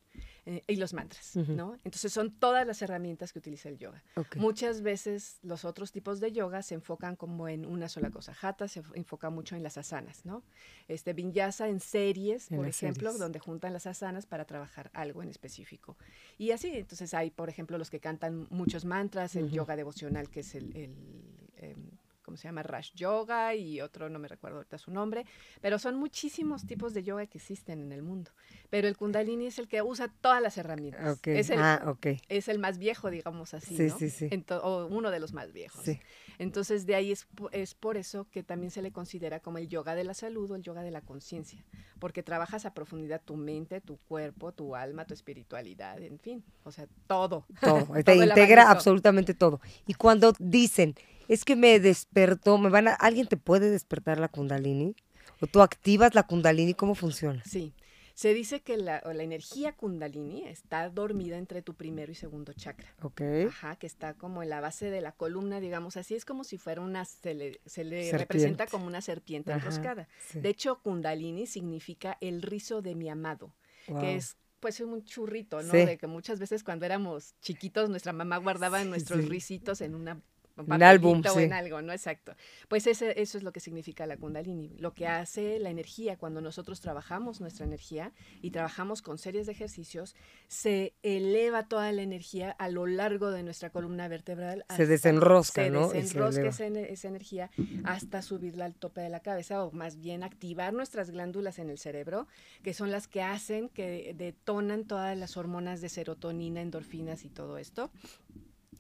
Eh, 0.47 0.63
y 0.67 0.77
los 0.77 0.93
mantras, 0.93 1.37
¿no? 1.37 1.75
Entonces 1.85 2.13
son 2.13 2.31
todas 2.31 2.67
las 2.67 2.83
herramientas 2.83 3.33
que 3.33 3.39
utiliza 3.39 3.71
el 3.71 3.79
yoga. 3.79 4.03
Muchas 4.37 4.83
veces 4.83 5.39
los 5.43 5.65
otros 5.65 5.91
tipos 5.91 6.21
de 6.21 6.33
yoga 6.33 6.63
se 6.63 6.75
enfocan 6.75 7.17
como 7.17 7.49
en 7.49 7.65
una 7.65 7.89
sola 7.89 8.11
cosa. 8.11 8.37
Hatha 8.39 8.69
se 8.69 8.83
enfoca 8.93 9.31
mucho 9.31 9.57
en 9.57 9.63
las 9.63 9.79
asanas, 9.79 10.27
¿no? 10.27 10.43
Este 10.87 11.15
vinyasa 11.15 11.69
en 11.69 11.81
series, 11.81 12.49
por 12.49 12.69
ejemplo, 12.69 13.15
donde 13.15 13.39
juntan 13.39 13.73
las 13.73 13.87
asanas 13.87 14.27
para 14.27 14.45
trabajar 14.45 14.91
algo 14.93 15.23
en 15.23 15.31
específico. 15.31 15.97
Y 16.37 16.51
así, 16.51 16.69
entonces 16.69 17.15
hay, 17.15 17.31
por 17.31 17.49
ejemplo, 17.49 17.79
los 17.79 17.89
que 17.89 18.01
cantan 18.01 18.47
muchos 18.51 18.85
mantras, 18.85 19.37
el 19.37 19.51
yoga 19.51 19.77
devocional, 19.77 20.29
que 20.29 20.41
es 20.41 20.55
el, 20.55 20.77
em, 20.77 21.91
¿cómo 22.25 22.37
se 22.37 22.49
llama? 22.49 22.63
Rash 22.63 22.93
Yoga 22.95 23.55
y 23.55 23.81
otro, 23.81 24.09
no 24.09 24.19
me 24.19 24.27
recuerdo 24.27 24.57
ahorita 24.57 24.79
su 24.79 24.91
nombre, 24.91 25.25
pero 25.61 25.79
son 25.79 25.97
muchísimos 25.97 26.67
tipos 26.67 26.95
de 26.95 27.05
yoga 27.05 27.27
que 27.27 27.39
existen 27.39 27.81
en 27.81 27.93
el 27.93 28.03
mundo. 28.03 28.33
Pero 28.71 28.89
el 28.89 28.97
Kundalini 28.97 29.47
es 29.47 29.59
el 29.59 29.69
que 29.69 29.83
usa 29.83 30.09
todas 30.21 30.43
las 30.43 30.59
herramientas. 30.59 31.19
Es, 31.25 31.51
el, 31.51 31.61
ah, 31.61 31.97
es 32.29 32.49
el 32.49 32.59
más 32.59 32.79
viejo, 32.79 33.11
digamos 33.11 33.55
así, 33.55 33.77
¿no? 33.77 33.99
Sí, 33.99 34.11
sí. 34.11 34.29
o 34.63 34.87
uno 34.87 35.11
de 35.11 35.21
los 35.21 35.33
más 35.33 35.53
viejos. 35.53 35.85
Sí. 35.85 36.01
Entonces, 36.39 36.87
de 36.87 36.95
ahí 36.95 37.13
es, 37.13 37.29
es 37.53 37.75
por 37.75 37.97
eso 37.97 38.27
que 38.31 38.43
también 38.43 38.71
se 38.71 38.83
le 38.83 38.91
considera 38.91 39.41
como 39.41 39.59
el 39.59 39.69
yoga 39.69 39.95
de 39.95 40.05
la 40.05 40.15
salud 40.15 40.51
o 40.51 40.57
el 40.57 40.63
yoga 40.63 40.83
de 40.83 40.91
la 40.91 41.03
conciencia, 41.03 41.65
porque 41.99 42.23
trabajas 42.23 42.67
a 42.67 42.75
profundidad 42.75 43.23
tu 43.25 43.37
mente, 43.37 43.81
tu 43.81 43.99
cuerpo, 43.99 44.53
tu 44.53 44.75
alma, 44.75 45.05
tu 45.05 45.15
espiritualidad, 45.15 46.03
en 46.03 46.19
fin, 46.19 46.45
o 46.65 46.73
sea, 46.73 46.89
todo. 47.07 47.47
Todo, 47.61 47.87
te 48.05 48.17
integra 48.17 48.71
absolutamente 48.71 49.35
todo. 49.35 49.61
Y 49.87 49.95
cuando 49.95 50.33
dicen 50.39 50.95
es 51.29 51.45
que 51.45 51.57
me 51.57 51.81
despertó, 51.81 52.59
me 52.59 52.71
van 52.71 52.89
a, 52.89 52.95
¿alguien 52.95 53.27
te 53.27 53.37
puede 53.37 53.71
despertar 53.71 54.19
la 54.19 54.29
kundalini? 54.29 54.95
¿O 55.41 55.47
tú 55.47 55.61
activas 55.63 56.15
la 56.15 56.25
kundalini? 56.25 56.75
¿Cómo 56.75 56.95
funciona? 56.95 57.43
Sí. 57.45 57.73
Se 58.15 58.33
dice 58.33 58.63
que 58.63 58.77
la, 58.77 59.03
la, 59.05 59.25
energía 59.25 59.73
kundalini 59.73 60.45
está 60.45 60.89
dormida 60.89 61.37
entre 61.37 61.63
tu 61.63 61.75
primero 61.75 62.13
y 62.13 62.15
segundo 62.15 62.53
chakra. 62.53 62.95
Ok. 63.03 63.21
Ajá, 63.49 63.75
que 63.75 63.89
está 63.89 64.15
como 64.15 64.45
en 64.45 64.51
la 64.51 64.61
base 64.61 64.89
de 64.89 65.01
la 65.01 65.11
columna, 65.11 65.59
digamos 65.59 65.97
así. 65.97 66.15
Es 66.15 66.25
como 66.25 66.45
si 66.45 66.57
fuera 66.57 66.81
una, 66.81 67.05
se 67.05 67.35
le, 67.35 67.61
se 67.67 67.83
le 67.83 68.13
representa 68.13 68.69
como 68.69 68.87
una 68.87 69.01
serpiente 69.01 69.51
enroscada. 69.51 70.07
De 70.33 70.49
hecho, 70.49 70.81
kundalini 70.81 71.49
significa 71.49 72.17
el 72.21 72.43
rizo 72.43 72.83
de 72.83 72.95
mi 72.95 73.09
amado, 73.09 73.53
que 74.01 74.15
es 74.15 74.37
pues 74.61 74.81
un 74.81 75.05
churrito, 75.05 75.61
¿no? 75.63 75.73
De 75.73 75.99
que 75.99 76.07
muchas 76.07 76.39
veces 76.39 76.63
cuando 76.63 76.87
éramos 76.87 77.35
chiquitos 77.41 77.91
nuestra 77.91 78.13
mamá 78.13 78.37
guardaba 78.37 78.83
nuestros 78.85 79.29
risitos 79.29 79.81
en 79.81 79.95
una 79.97 80.23
un 80.57 80.83
álbum, 80.83 81.23
o 81.35 81.41
en 81.41 81.53
algo, 81.53 81.83
¿no? 81.83 81.93
Exacto. 81.93 82.35
Pues 82.69 82.87
ese, 82.87 83.21
eso 83.21 83.39
es 83.39 83.45
lo 83.45 83.53
que 83.53 83.59
significa 83.59 84.07
la 84.07 84.17
kundalini. 84.17 84.71
Lo 84.79 84.95
que 84.95 85.09
hace 85.09 85.59
la 85.59 85.71
energía 85.71 86.17
cuando 86.17 86.41
nosotros 86.41 86.81
trabajamos 86.81 87.41
nuestra 87.41 87.67
energía 87.67 88.13
y 88.41 88.53
trabajamos 88.53 89.03
con 89.03 89.19
series 89.19 89.47
de 89.47 89.53
ejercicios, 89.53 90.15
se 90.47 90.95
eleva 91.03 91.67
toda 91.67 91.91
la 91.91 92.03
energía 92.03 92.53
a 92.53 92.69
lo 92.69 92.87
largo 92.87 93.33
de 93.33 93.43
nuestra 93.43 93.71
columna 93.71 94.07
vertebral. 94.07 94.65
Se 94.77 94.87
desenrosca, 94.87 95.69
¿no? 95.71 95.91
Se 95.91 96.03
desenrosca 96.03 96.47
esa, 96.47 96.67
esa, 96.67 97.09
energía 97.09 97.51
hasta 97.83 98.23
subirla 98.23 98.65
al 98.65 98.75
tope 98.75 99.01
de 99.01 99.09
la 99.09 99.21
cabeza 99.21 99.65
o 99.65 99.73
más 99.73 99.99
bien 99.99 100.23
activar 100.23 100.73
nuestras 100.73 101.11
glándulas 101.11 101.59
en 101.59 101.69
el 101.69 101.79
cerebro, 101.79 102.29
que 102.63 102.75
son 102.75 102.93
las 102.93 103.09
que 103.09 103.23
hacen, 103.23 103.69
que 103.71 104.15
detonan 104.17 104.85
todas 104.85 105.17
las 105.19 105.37
hormonas 105.37 105.81
de 105.81 105.89
serotonina, 105.89 106.61
endorfinas 106.61 107.25
y 107.25 107.29
todo 107.29 107.59
esto 107.59 107.91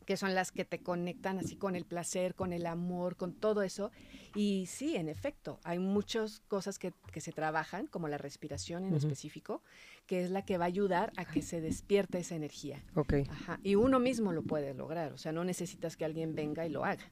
que 0.04 0.16
son 0.16 0.34
las 0.34 0.52
que 0.52 0.64
te 0.64 0.80
conectan 0.80 1.38
así 1.38 1.56
con 1.56 1.76
el 1.76 1.84
placer, 1.84 2.34
con 2.34 2.52
el 2.52 2.66
amor, 2.66 3.16
con 3.16 3.32
todo 3.32 3.62
eso. 3.62 3.90
Y 4.34 4.66
sí, 4.66 4.96
en 4.96 5.08
efecto, 5.08 5.60
hay 5.64 5.78
muchas 5.78 6.40
cosas 6.48 6.78
que, 6.78 6.92
que 7.12 7.20
se 7.20 7.32
trabajan, 7.32 7.86
como 7.86 8.08
la 8.08 8.18
respiración 8.18 8.84
en 8.84 8.94
específico, 8.94 9.62
que 10.06 10.22
es 10.22 10.30
la 10.30 10.44
que 10.44 10.58
va 10.58 10.64
a 10.64 10.68
ayudar 10.68 11.12
a 11.16 11.24
que 11.24 11.40
se 11.40 11.60
despierte 11.60 12.18
esa 12.18 12.34
energía. 12.34 12.82
Ok. 12.94 13.14
Ajá. 13.30 13.60
Y 13.62 13.74
uno 13.76 14.00
mismo 14.00 14.32
lo 14.32 14.42
puede 14.42 14.74
lograr, 14.74 15.12
o 15.12 15.18
sea, 15.18 15.32
no 15.32 15.44
necesitas 15.44 15.96
que 15.96 16.04
alguien 16.04 16.34
venga 16.34 16.66
y 16.66 16.70
lo 16.70 16.84
haga. 16.84 17.04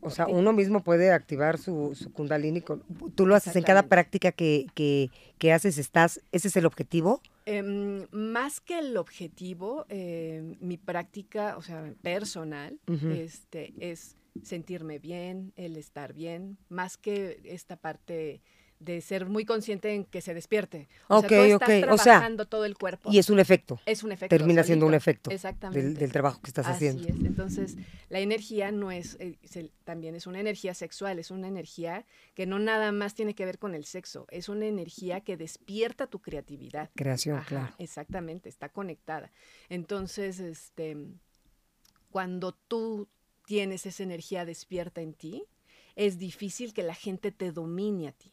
O 0.00 0.10
sea, 0.10 0.26
uno 0.26 0.52
mismo 0.52 0.82
puede 0.82 1.12
activar 1.12 1.58
su, 1.58 1.94
su 1.94 2.12
kundalini. 2.12 2.60
Con, 2.60 2.82
tú 3.14 3.26
lo 3.26 3.34
haces 3.34 3.54
en 3.56 3.64
cada 3.64 3.82
práctica 3.82 4.32
que, 4.32 4.66
que, 4.74 5.10
que 5.38 5.52
haces, 5.52 5.78
estás, 5.78 6.20
¿ese 6.32 6.48
es 6.48 6.56
el 6.56 6.66
objetivo? 6.66 7.20
Em, 7.50 8.06
más 8.10 8.60
que 8.60 8.78
el 8.78 8.94
objetivo, 8.98 9.86
em, 9.88 10.56
mi 10.60 10.76
práctica, 10.76 11.56
o 11.56 11.62
sea, 11.62 11.94
personal, 12.02 12.78
este, 12.86 13.72
es 13.80 14.18
sentirme 14.42 14.98
bien, 14.98 15.54
el 15.56 15.76
estar 15.76 16.12
bien, 16.12 16.58
más 16.68 16.98
que 16.98 17.40
esta 17.44 17.76
parte 17.76 18.42
de 18.80 19.00
ser 19.00 19.26
muy 19.26 19.44
consciente 19.44 19.94
en 19.94 20.04
que 20.04 20.20
se 20.20 20.34
despierte. 20.34 20.88
O 21.08 21.20
sea, 21.20 21.28
tú 21.28 21.34
estás 21.34 21.80
trabajando 21.80 22.46
todo 22.46 22.64
el 22.64 22.76
cuerpo. 22.76 23.10
Y 23.12 23.18
es 23.18 23.28
un 23.30 23.40
efecto. 23.40 23.80
Es 23.86 24.02
un 24.02 24.12
efecto. 24.12 24.36
Termina 24.36 24.62
siendo 24.62 24.86
un 24.86 24.94
efecto. 24.94 25.30
Exactamente. 25.30 26.00
Del, 26.00 26.12
trabajo 26.12 26.40
que 26.40 26.48
estás 26.48 26.66
Así 26.66 26.86
haciendo. 26.86 27.08
Es. 27.08 27.24
Entonces, 27.24 27.76
la 28.08 28.20
energía 28.20 28.70
no 28.70 28.90
es, 28.90 29.16
eh, 29.20 29.36
también 29.84 30.14
es 30.14 30.26
una 30.26 30.40
energía 30.40 30.74
sexual, 30.74 31.18
es 31.18 31.30
una 31.30 31.48
energía 31.48 32.06
que 32.34 32.46
no 32.46 32.58
nada 32.58 32.92
más 32.92 33.14
tiene 33.14 33.34
que 33.34 33.44
ver 33.44 33.58
con 33.58 33.74
el 33.74 33.84
sexo, 33.84 34.26
es 34.30 34.48
una 34.48 34.66
energía 34.66 35.20
que 35.20 35.36
despierta 35.36 36.06
tu 36.06 36.20
creatividad. 36.20 36.90
Creación, 36.94 37.42
claro. 37.46 37.74
Exactamente, 37.78 38.48
está 38.48 38.68
conectada. 38.68 39.32
Entonces, 39.68 40.40
este, 40.40 40.96
cuando 42.10 42.52
tú 42.52 43.08
tienes 43.46 43.86
esa 43.86 44.02
energía 44.02 44.44
despierta 44.44 45.00
en 45.00 45.14
ti, 45.14 45.44
es 45.96 46.18
difícil 46.18 46.72
que 46.72 46.82
la 46.82 46.94
gente 46.94 47.32
te 47.32 47.50
domine 47.50 48.08
a 48.08 48.12
ti. 48.12 48.32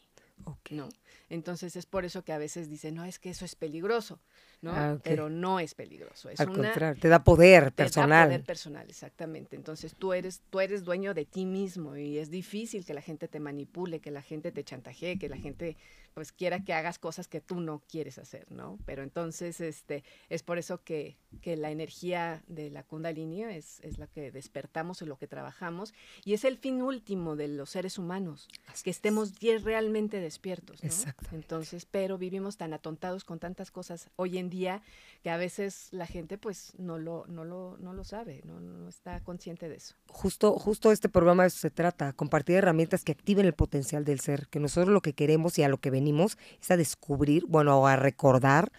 ¿No? 0.72 0.90
Entonces 1.30 1.76
es 1.76 1.86
por 1.86 2.06
eso 2.06 2.24
que 2.24 2.34
a 2.34 2.38
veces 2.38 2.70
dicen, 2.70 2.96
no, 2.96 3.06
es 3.06 3.20
que 3.20 3.30
eso 3.30 3.46
es 3.46 3.56
peligroso, 3.56 4.20
¿no? 4.62 4.72
Ah, 4.72 4.98
Pero 5.04 5.30
no 5.30 5.60
es 5.60 5.76
peligroso. 5.76 6.30
Es 6.30 6.40
Al 6.40 6.48
contrario, 6.48 7.00
te 7.00 7.08
da 7.08 7.24
poder 7.24 7.72
personal. 7.72 8.10
Te 8.10 8.34
da 8.34 8.38
poder 8.38 8.44
personal, 8.46 8.90
exactamente. 8.90 9.56
Entonces 9.56 9.96
tú 9.96 10.14
eres, 10.14 10.42
tú 10.50 10.60
eres 10.60 10.84
dueño 10.84 11.14
de 11.14 11.26
ti 11.26 11.46
mismo 11.46 11.96
y 11.98 12.18
es 12.18 12.30
difícil 12.30 12.86
que 12.86 12.94
la 12.94 13.02
gente 13.02 13.28
te 13.28 13.40
manipule, 13.40 14.00
que 14.00 14.12
la 14.12 14.22
gente 14.22 14.52
te 14.52 14.64
chantajee, 14.64 15.18
que 15.18 15.30
la 15.30 15.38
gente 15.38 15.78
pues 16.16 16.32
quiera 16.32 16.64
que 16.64 16.72
hagas 16.72 16.98
cosas 16.98 17.28
que 17.28 17.42
tú 17.42 17.60
no 17.60 17.84
quieres 17.90 18.18
hacer, 18.20 18.50
¿no? 18.50 18.80
Pero 18.86 19.04
entonces 19.04 19.60
este, 19.60 20.06
es 20.30 20.44
por 20.44 20.58
eso 20.58 20.82
que, 20.82 21.18
que 21.42 21.58
la 21.58 21.72
energía 21.72 22.42
de 22.48 22.70
la 22.70 22.84
kundalini 22.84 23.44
es, 23.44 23.82
es 23.82 23.98
la 23.98 24.08
que 24.08 24.32
despertamos 24.32 25.02
en 25.02 25.10
lo 25.10 25.18
que 25.18 25.28
trabajamos 25.28 25.94
y 26.24 26.34
es 26.34 26.46
el 26.46 26.58
fin 26.58 26.82
último 26.82 27.36
de 27.36 27.50
los 27.50 27.70
seres 27.70 27.98
humanos, 27.98 28.48
que 28.82 28.90
estemos 28.90 29.34
realmente 29.64 30.22
despiertos, 30.22 30.82
¿no? 30.82 30.90
Exacto. 31.06 31.36
Entonces, 31.36 31.86
pero 31.86 32.18
vivimos 32.18 32.58
tan 32.58 32.74
atontados 32.74 33.24
con 33.24 33.40
tantas 33.40 33.72
cosas 33.72 34.10
hoy 34.16 34.38
en 34.38 34.50
día 34.50 34.82
que 35.24 35.30
a 35.30 35.38
veces 35.38 35.90
la 35.92 36.08
gente 36.08 36.38
pues 36.38 36.74
no 36.78 36.98
lo, 36.98 37.26
no 37.28 37.46
lo, 37.46 37.78
no 37.80 37.94
lo 37.94 38.04
sabe, 38.04 38.42
no, 38.46 38.60
no 38.60 38.90
está 38.90 39.22
consciente 39.22 39.70
de 39.70 39.76
eso. 39.76 39.96
Justo, 40.08 40.54
justo 40.54 40.92
este 40.92 41.10
programa 41.10 41.44
de 41.44 41.48
eso 41.48 41.60
se 41.60 41.70
trata, 41.70 42.14
compartir 42.14 42.56
herramientas 42.56 43.04
que 43.04 43.12
activen 43.12 43.46
el 43.46 43.54
potencial 43.54 44.06
del 44.06 44.20
ser, 44.20 44.48
que 44.48 44.60
nosotros 44.60 44.94
lo 44.94 45.02
que 45.02 45.14
queremos 45.14 45.58
y 45.60 45.64
a 45.64 45.70
lo 45.70 45.78
que 45.78 45.92
venimos 45.92 46.38
es 46.62 46.72
a 46.72 46.78
descubrir, 46.78 47.46
bueno, 47.48 47.86
a 47.86 47.96
recordar 47.96 48.72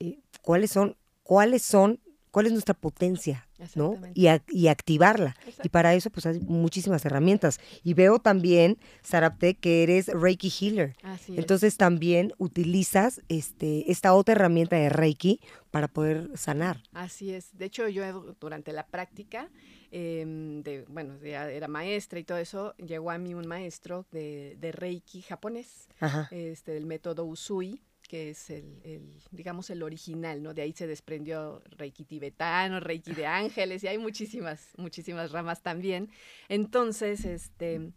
eh, 0.00 0.18
cuáles 0.42 0.70
son, 0.70 0.96
cuáles 1.22 1.62
son, 1.62 2.00
cuál 2.30 2.46
es 2.46 2.52
nuestra 2.52 2.74
potencia, 2.74 3.45
¿no? 3.74 3.98
Y, 4.14 4.28
y 4.48 4.68
activarla. 4.68 5.36
Y 5.62 5.68
para 5.68 5.94
eso, 5.94 6.10
pues 6.10 6.26
hay 6.26 6.40
muchísimas 6.40 7.04
herramientas. 7.04 7.58
Y 7.82 7.94
veo 7.94 8.18
también, 8.18 8.78
Sarapte, 9.02 9.54
que 9.54 9.82
eres 9.82 10.08
Reiki 10.08 10.50
Healer. 10.50 10.96
Entonces 11.28 11.76
también 11.76 12.32
utilizas 12.38 13.22
este, 13.28 13.90
esta 13.90 14.14
otra 14.14 14.34
herramienta 14.34 14.76
de 14.76 14.88
Reiki 14.88 15.40
para 15.70 15.88
poder 15.88 16.30
sanar. 16.36 16.82
Así 16.92 17.32
es. 17.32 17.56
De 17.56 17.66
hecho, 17.66 17.88
yo 17.88 18.34
durante 18.40 18.72
la 18.72 18.86
práctica 18.86 19.50
Em, 19.90 20.62
de, 20.62 20.84
bueno, 20.88 21.18
ya 21.22 21.50
era 21.50 21.68
maestra 21.68 22.18
y 22.18 22.24
todo 22.24 22.38
eso, 22.38 22.74
llegó 22.76 23.10
a 23.10 23.18
mí 23.18 23.34
un 23.34 23.46
maestro 23.46 24.06
de, 24.10 24.56
de 24.58 24.72
Reiki 24.72 25.22
japonés, 25.22 25.88
este, 26.30 26.72
del 26.72 26.86
método 26.86 27.24
Usui, 27.24 27.80
que 28.08 28.30
es 28.30 28.50
el, 28.50 28.80
el, 28.84 29.20
digamos, 29.30 29.70
el 29.70 29.82
original, 29.82 30.42
¿no? 30.42 30.54
De 30.54 30.62
ahí 30.62 30.72
se 30.72 30.86
desprendió 30.86 31.62
Reiki 31.70 32.04
tibetano, 32.04 32.80
Reiki 32.80 33.14
de 33.14 33.26
ángeles, 33.26 33.84
y 33.84 33.88
hay 33.88 33.98
muchísimas, 33.98 34.72
muchísimas 34.76 35.32
ramas 35.32 35.62
también. 35.62 36.10
Entonces, 36.48 37.24
este, 37.24 37.92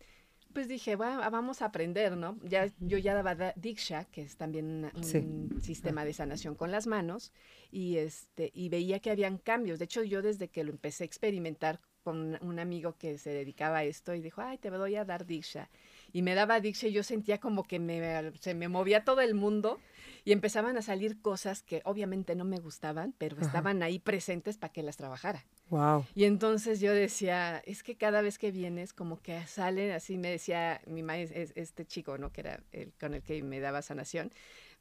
pues 0.54 0.68
dije, 0.68 0.96
bueno, 0.96 1.20
vamos 1.32 1.62
a 1.62 1.66
aprender, 1.66 2.18
¿no? 2.18 2.38
Ya, 2.44 2.72
yo 2.80 2.98
ya 2.98 3.14
daba 3.14 3.54
Diksha, 3.56 4.06
que 4.06 4.24
es 4.24 4.36
también 4.36 4.92
un 4.96 5.62
sistema 5.62 6.04
de 6.06 6.14
sanación 6.14 6.56
con 6.56 6.72
las 6.72 6.88
manos, 6.88 7.32
y, 7.72 7.98
este, 7.98 8.52
y 8.54 8.70
veía 8.70 9.00
que 9.00 9.12
habían 9.12 9.38
cambios. 9.38 9.80
De 9.80 9.86
hecho, 9.86 10.04
yo 10.04 10.22
desde 10.22 10.48
que 10.48 10.64
lo 10.64 10.72
empecé 10.72 11.04
a 11.04 11.06
experimentar 11.06 11.80
con 12.04 12.38
un 12.42 12.60
amigo 12.60 12.96
que 12.98 13.18
se 13.18 13.30
dedicaba 13.30 13.80
a 13.80 13.84
esto 13.84 14.16
y 14.16 14.22
dijo, 14.22 14.42
ay, 14.42 14.58
te 14.58 14.70
voy 14.70 14.96
a 14.96 15.06
dar 15.06 15.26
Diksha. 15.26 15.70
Y 16.14 16.22
me 16.22 16.36
daba 16.36 16.60
Diksha 16.60 16.88
y 16.88 16.92
yo 16.92 17.04
sentía 17.04 17.40
como 17.40 17.64
que 17.64 17.80
me, 17.80 18.32
se 18.40 18.54
me 18.54 18.68
movía 18.68 19.04
todo 19.04 19.22
el 19.22 19.36
mundo 19.36 19.80
y 20.26 20.32
empezaban 20.32 20.78
a 20.78 20.82
salir 20.82 21.22
cosas 21.22 21.64
que 21.64 21.82
obviamente 21.86 22.36
no 22.36 22.46
me 22.46 22.60
gustaban, 22.60 23.14
pero 23.18 23.38
estaban 23.40 23.82
ahí 23.84 24.00
presentes 24.00 24.58
para 24.58 24.74
que 24.74 24.84
las 24.84 24.98
trabajara. 24.98 25.46
Wow. 25.70 26.06
Y 26.16 26.26
entonces 26.26 26.80
yo 26.80 26.94
decía, 26.94 27.62
es 27.66 27.84
que 27.84 27.96
cada 27.96 28.22
vez 28.22 28.38
que 28.38 28.52
vienes, 28.52 28.94
como 28.94 29.22
que 29.22 29.46
salen, 29.48 29.92
así 29.92 30.18
me 30.18 30.30
decía 30.30 30.82
mi 30.86 31.04
maestro, 31.04 31.42
este 31.56 31.86
chico, 31.86 32.18
¿no? 32.18 32.32
Que 32.32 32.42
era 32.42 32.64
el 32.72 32.94
con 33.00 33.14
el 33.14 33.24
que 33.24 33.42
me 33.44 33.60
daba 33.60 33.82
sanación, 33.82 34.32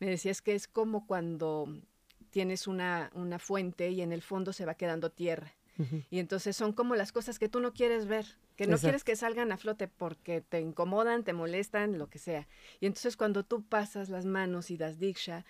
me 0.00 0.06
decía, 0.06 0.32
es 0.32 0.42
que 0.42 0.54
es 0.54 0.66
como 0.66 1.06
cuando 1.06 1.68
tienes 2.30 2.66
una, 2.66 3.10
una 3.14 3.38
fuente 3.38 3.90
y 3.90 4.02
en 4.02 4.12
el 4.12 4.22
fondo 4.22 4.52
se 4.52 4.64
va 4.64 4.74
quedando 4.74 5.10
tierra. 5.10 5.54
Y 6.10 6.18
entonces 6.18 6.56
son 6.56 6.72
como 6.72 6.96
las 6.96 7.12
cosas 7.12 7.38
que 7.38 7.48
tú 7.48 7.60
no 7.60 7.72
quieres 7.72 8.06
ver 8.06 8.26
que 8.58 8.66
no 8.66 8.76
quieres 8.76 9.04
que 9.04 9.14
salgan 9.14 9.52
a 9.52 9.56
flote 9.56 9.86
porque 9.86 10.40
te 10.40 10.60
incomodan, 10.60 11.22
te 11.22 11.32
molestan, 11.32 11.96
lo 11.96 12.10
que 12.10 12.18
sea. 12.18 12.48
Y 12.80 12.86
entonces 12.86 13.16
cuando 13.16 13.44
tú 13.44 13.62
pasas 13.62 14.08
las 14.08 14.24
manos 14.24 14.72
y 14.72 14.76
das 14.76 14.98
diksha, 14.98 15.44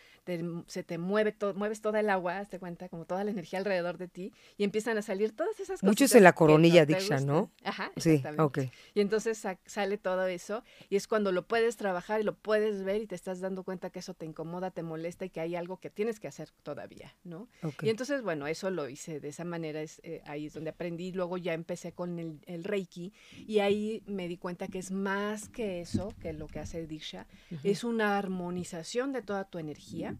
se 0.66 0.82
te 0.84 0.98
mueve 0.98 1.32
todo, 1.32 1.54
mueves 1.54 1.80
toda 1.80 2.00
el 2.00 2.10
agua, 2.10 2.44
te 2.44 2.58
cuenta, 2.58 2.90
como 2.90 3.06
toda 3.06 3.24
la 3.24 3.30
energía 3.30 3.60
alrededor 3.60 3.96
de 3.96 4.08
ti, 4.08 4.34
y 4.58 4.64
empiezan 4.64 4.98
a 4.98 5.02
salir 5.02 5.32
todas 5.32 5.54
esas 5.54 5.80
cosas. 5.80 5.84
Muchos 5.84 6.14
en 6.14 6.22
la 6.22 6.34
coronilla 6.34 6.84
diksha, 6.84 7.20
¿no? 7.20 7.50
Ajá, 7.64 7.90
exactamente. 7.96 8.60
Sí, 8.60 8.70
Y 8.92 9.00
entonces 9.00 9.42
sale 9.64 9.96
todo 9.96 10.26
eso, 10.26 10.62
y 10.90 10.96
es 10.96 11.08
cuando 11.08 11.32
lo 11.32 11.46
puedes 11.46 11.78
trabajar 11.78 12.20
y 12.20 12.24
lo 12.24 12.34
puedes 12.34 12.84
ver 12.84 13.00
y 13.00 13.06
te 13.06 13.14
estás 13.14 13.40
dando 13.40 13.62
cuenta 13.62 13.88
que 13.88 14.00
eso 14.00 14.12
te 14.12 14.26
incomoda, 14.26 14.70
te 14.70 14.82
molesta 14.82 15.24
y 15.24 15.30
que 15.30 15.40
hay 15.40 15.56
algo 15.56 15.80
que 15.80 15.88
tienes 15.88 16.20
que 16.20 16.28
hacer 16.28 16.50
todavía, 16.62 17.16
¿no? 17.24 17.48
Y 17.80 17.88
entonces, 17.88 18.20
bueno, 18.20 18.46
eso 18.46 18.68
lo 18.68 18.86
hice 18.90 19.18
de 19.18 19.28
esa 19.28 19.44
manera, 19.44 19.80
es, 19.80 19.98
eh, 20.04 20.20
ahí 20.26 20.44
es 20.48 20.52
donde 20.52 20.68
aprendí, 20.68 21.12
luego 21.12 21.38
ya 21.38 21.54
empecé 21.54 21.92
con 21.92 22.18
el, 22.18 22.40
el 22.44 22.64
Reiki, 22.64 22.97
y 23.46 23.58
ahí 23.60 24.02
me 24.06 24.28
di 24.28 24.36
cuenta 24.36 24.68
que 24.68 24.78
es 24.78 24.90
más 24.90 25.48
que 25.48 25.80
eso, 25.80 26.14
que 26.20 26.32
lo 26.32 26.46
que 26.46 26.60
hace 26.60 26.86
Diksha, 26.86 27.26
es 27.62 27.84
una 27.84 28.18
armonización 28.18 29.12
de 29.12 29.22
toda 29.22 29.44
tu 29.44 29.58
energía 29.58 30.16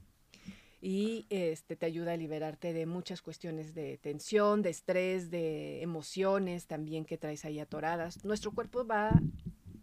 y 0.80 1.26
este, 1.30 1.76
te 1.76 1.86
ayuda 1.86 2.12
a 2.12 2.16
liberarte 2.16 2.72
de 2.72 2.86
muchas 2.86 3.20
cuestiones 3.20 3.74
de 3.74 3.98
tensión, 3.98 4.62
de 4.62 4.70
estrés, 4.70 5.30
de 5.30 5.82
emociones 5.82 6.66
también 6.66 7.04
que 7.04 7.18
traes 7.18 7.44
ahí 7.44 7.58
atoradas. 7.58 8.24
Nuestro 8.24 8.52
cuerpo 8.52 8.86
va 8.86 9.10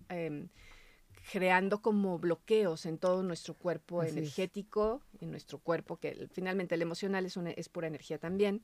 em, 0.08 0.48
creando 1.32 1.82
como 1.82 2.18
bloqueos 2.18 2.86
en 2.86 2.98
todo 2.98 3.24
nuestro 3.24 3.56
cuerpo 3.56 4.04
energético, 4.04 5.02
en 5.20 5.32
nuestro 5.32 5.60
cuerpo, 5.60 5.98
que 5.98 6.30
finalmente 6.32 6.76
el 6.76 6.82
emocional 6.82 7.26
es, 7.26 7.36
una, 7.36 7.52
es 7.52 7.68
pura 7.68 7.88
energía 7.88 8.18
también. 8.18 8.62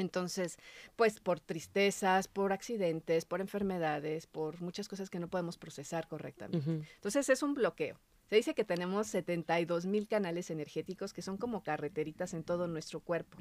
Entonces, 0.00 0.58
pues 0.96 1.20
por 1.20 1.40
tristezas, 1.40 2.28
por 2.28 2.52
accidentes, 2.52 3.24
por 3.24 3.40
enfermedades, 3.40 4.26
por 4.26 4.60
muchas 4.60 4.88
cosas 4.88 5.10
que 5.10 5.18
no 5.18 5.28
podemos 5.28 5.58
procesar 5.58 6.08
correctamente. 6.08 6.84
Entonces 6.96 7.28
es 7.28 7.42
un 7.42 7.54
bloqueo. 7.54 7.98
Se 8.30 8.36
dice 8.36 8.54
que 8.54 8.64
tenemos 8.64 9.08
72 9.08 9.86
mil 9.86 10.06
canales 10.06 10.50
energéticos 10.50 11.12
que 11.12 11.20
son 11.20 11.36
como 11.36 11.64
carreteritas 11.64 12.32
en 12.32 12.44
todo 12.44 12.68
nuestro 12.68 13.00
cuerpo. 13.00 13.38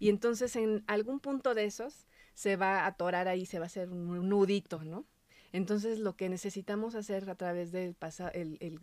Y 0.00 0.08
entonces 0.08 0.56
en 0.56 0.82
algún 0.88 1.20
punto 1.20 1.54
de 1.54 1.64
esos 1.64 2.06
se 2.34 2.56
va 2.56 2.80
a 2.80 2.86
atorar 2.86 3.28
ahí, 3.28 3.46
se 3.46 3.60
va 3.60 3.66
a 3.66 3.66
hacer 3.66 3.90
un 3.90 4.28
nudito, 4.28 4.82
¿no? 4.82 5.06
Entonces 5.52 5.98
lo 5.98 6.16
que 6.16 6.28
necesitamos 6.28 6.94
hacer 6.94 7.30
a 7.30 7.34
través 7.34 7.72
de 7.72 7.94
el, 8.34 8.58
el 8.60 8.80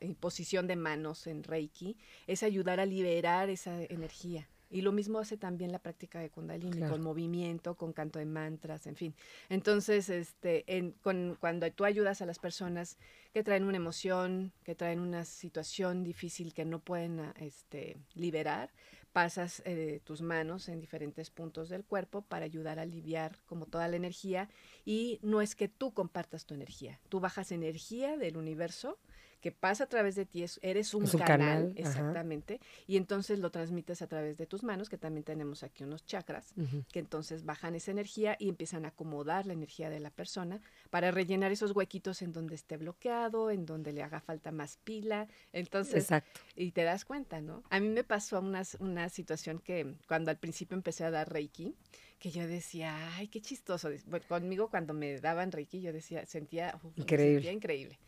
imposición 0.00 0.66
de 0.66 0.76
manos 0.76 1.26
en 1.26 1.44
Reiki 1.44 1.96
es 2.26 2.42
ayudar 2.42 2.80
a 2.80 2.86
liberar 2.86 3.50
esa 3.50 3.82
energía. 3.82 4.48
Y 4.72 4.80
lo 4.80 4.90
mismo 4.90 5.18
hace 5.18 5.36
también 5.36 5.70
la 5.70 5.78
práctica 5.78 6.18
de 6.18 6.30
Kundalini, 6.30 6.80
con 6.88 7.02
movimiento, 7.02 7.74
con 7.74 7.92
canto 7.92 8.18
de 8.18 8.24
mantras, 8.24 8.86
en 8.86 8.96
fin. 8.96 9.14
Entonces, 9.50 10.08
este, 10.08 10.64
en, 10.66 10.92
con, 11.02 11.36
cuando 11.38 11.70
tú 11.70 11.84
ayudas 11.84 12.22
a 12.22 12.26
las 12.26 12.38
personas 12.38 12.96
que 13.34 13.44
traen 13.44 13.64
una 13.64 13.76
emoción, 13.76 14.50
que 14.64 14.74
traen 14.74 14.98
una 14.98 15.26
situación 15.26 16.02
difícil 16.02 16.54
que 16.54 16.64
no 16.64 16.78
pueden 16.78 17.20
ah, 17.20 17.34
este, 17.38 17.98
liberar, 18.14 18.70
pasas 19.12 19.62
eh, 19.66 20.00
tus 20.04 20.22
manos 20.22 20.70
en 20.70 20.80
diferentes 20.80 21.30
puntos 21.30 21.68
del 21.68 21.84
cuerpo 21.84 22.22
para 22.22 22.46
ayudar 22.46 22.78
a 22.78 22.82
aliviar 22.82 23.38
como 23.44 23.66
toda 23.66 23.88
la 23.88 23.96
energía. 23.96 24.48
Y 24.86 25.18
no 25.22 25.42
es 25.42 25.54
que 25.54 25.68
tú 25.68 25.92
compartas 25.92 26.46
tu 26.46 26.54
energía, 26.54 26.98
tú 27.10 27.20
bajas 27.20 27.52
energía 27.52 28.16
del 28.16 28.38
universo 28.38 28.98
que 29.42 29.50
pasa 29.50 29.84
a 29.84 29.86
través 29.88 30.14
de 30.14 30.24
ti, 30.24 30.44
eres 30.62 30.94
un, 30.94 31.04
canal, 31.18 31.72
exactamente, 31.76 32.60
y 32.86 32.96
entonces 32.96 33.40
lo 33.40 33.50
transmites 33.50 34.00
a 34.00 34.06
través 34.06 34.38
de 34.38 34.46
tus 34.46 34.62
manos, 34.62 34.88
que 34.88 34.96
también 34.96 35.24
tenemos 35.24 35.64
aquí 35.64 35.82
unos 35.82 36.06
chakras, 36.06 36.54
que 36.92 37.00
entonces 37.00 37.44
bajan 37.44 37.74
esa 37.74 37.90
energía 37.90 38.36
y 38.38 38.48
empiezan 38.48 38.84
a 38.84 38.88
acomodar 38.88 39.46
la 39.46 39.52
energía 39.52 39.90
de 39.90 39.98
la 39.98 40.10
persona 40.10 40.60
para 40.90 41.10
rellenar 41.10 41.50
esos 41.50 41.72
huequitos 41.72 42.22
en 42.22 42.32
donde 42.32 42.54
esté 42.54 42.76
bloqueado, 42.76 43.50
en 43.50 43.66
donde 43.66 43.92
le 43.92 44.04
haga 44.04 44.20
falta 44.20 44.52
más 44.52 44.76
pila, 44.84 45.26
entonces, 45.52 46.04
Exacto. 46.04 46.40
y 46.54 46.70
te 46.70 46.84
das 46.84 47.04
cuenta, 47.04 47.40
¿no? 47.40 47.64
A 47.68 47.80
mí 47.80 47.88
me 47.88 48.04
pasó 48.04 48.38
una, 48.38 48.62
una 48.78 49.08
situación 49.08 49.58
que 49.58 49.96
cuando 50.06 50.30
al 50.30 50.38
principio 50.38 50.76
empecé 50.76 51.04
a 51.04 51.10
dar 51.10 51.32
Reiki, 51.32 51.74
que 52.20 52.30
yo 52.30 52.46
decía, 52.46 53.16
ay, 53.16 53.26
qué 53.26 53.40
chistoso. 53.40 53.90
conmigo 54.28 54.70
cuando 54.70 54.94
me 54.94 55.18
daban 55.18 55.50
Reiki, 55.50 55.80
yo 55.80 55.92
decía, 55.92 56.24
sentía, 56.26 56.78
increíble. 56.94 57.34
Sentía 57.34 57.52
increíble. 57.52 57.98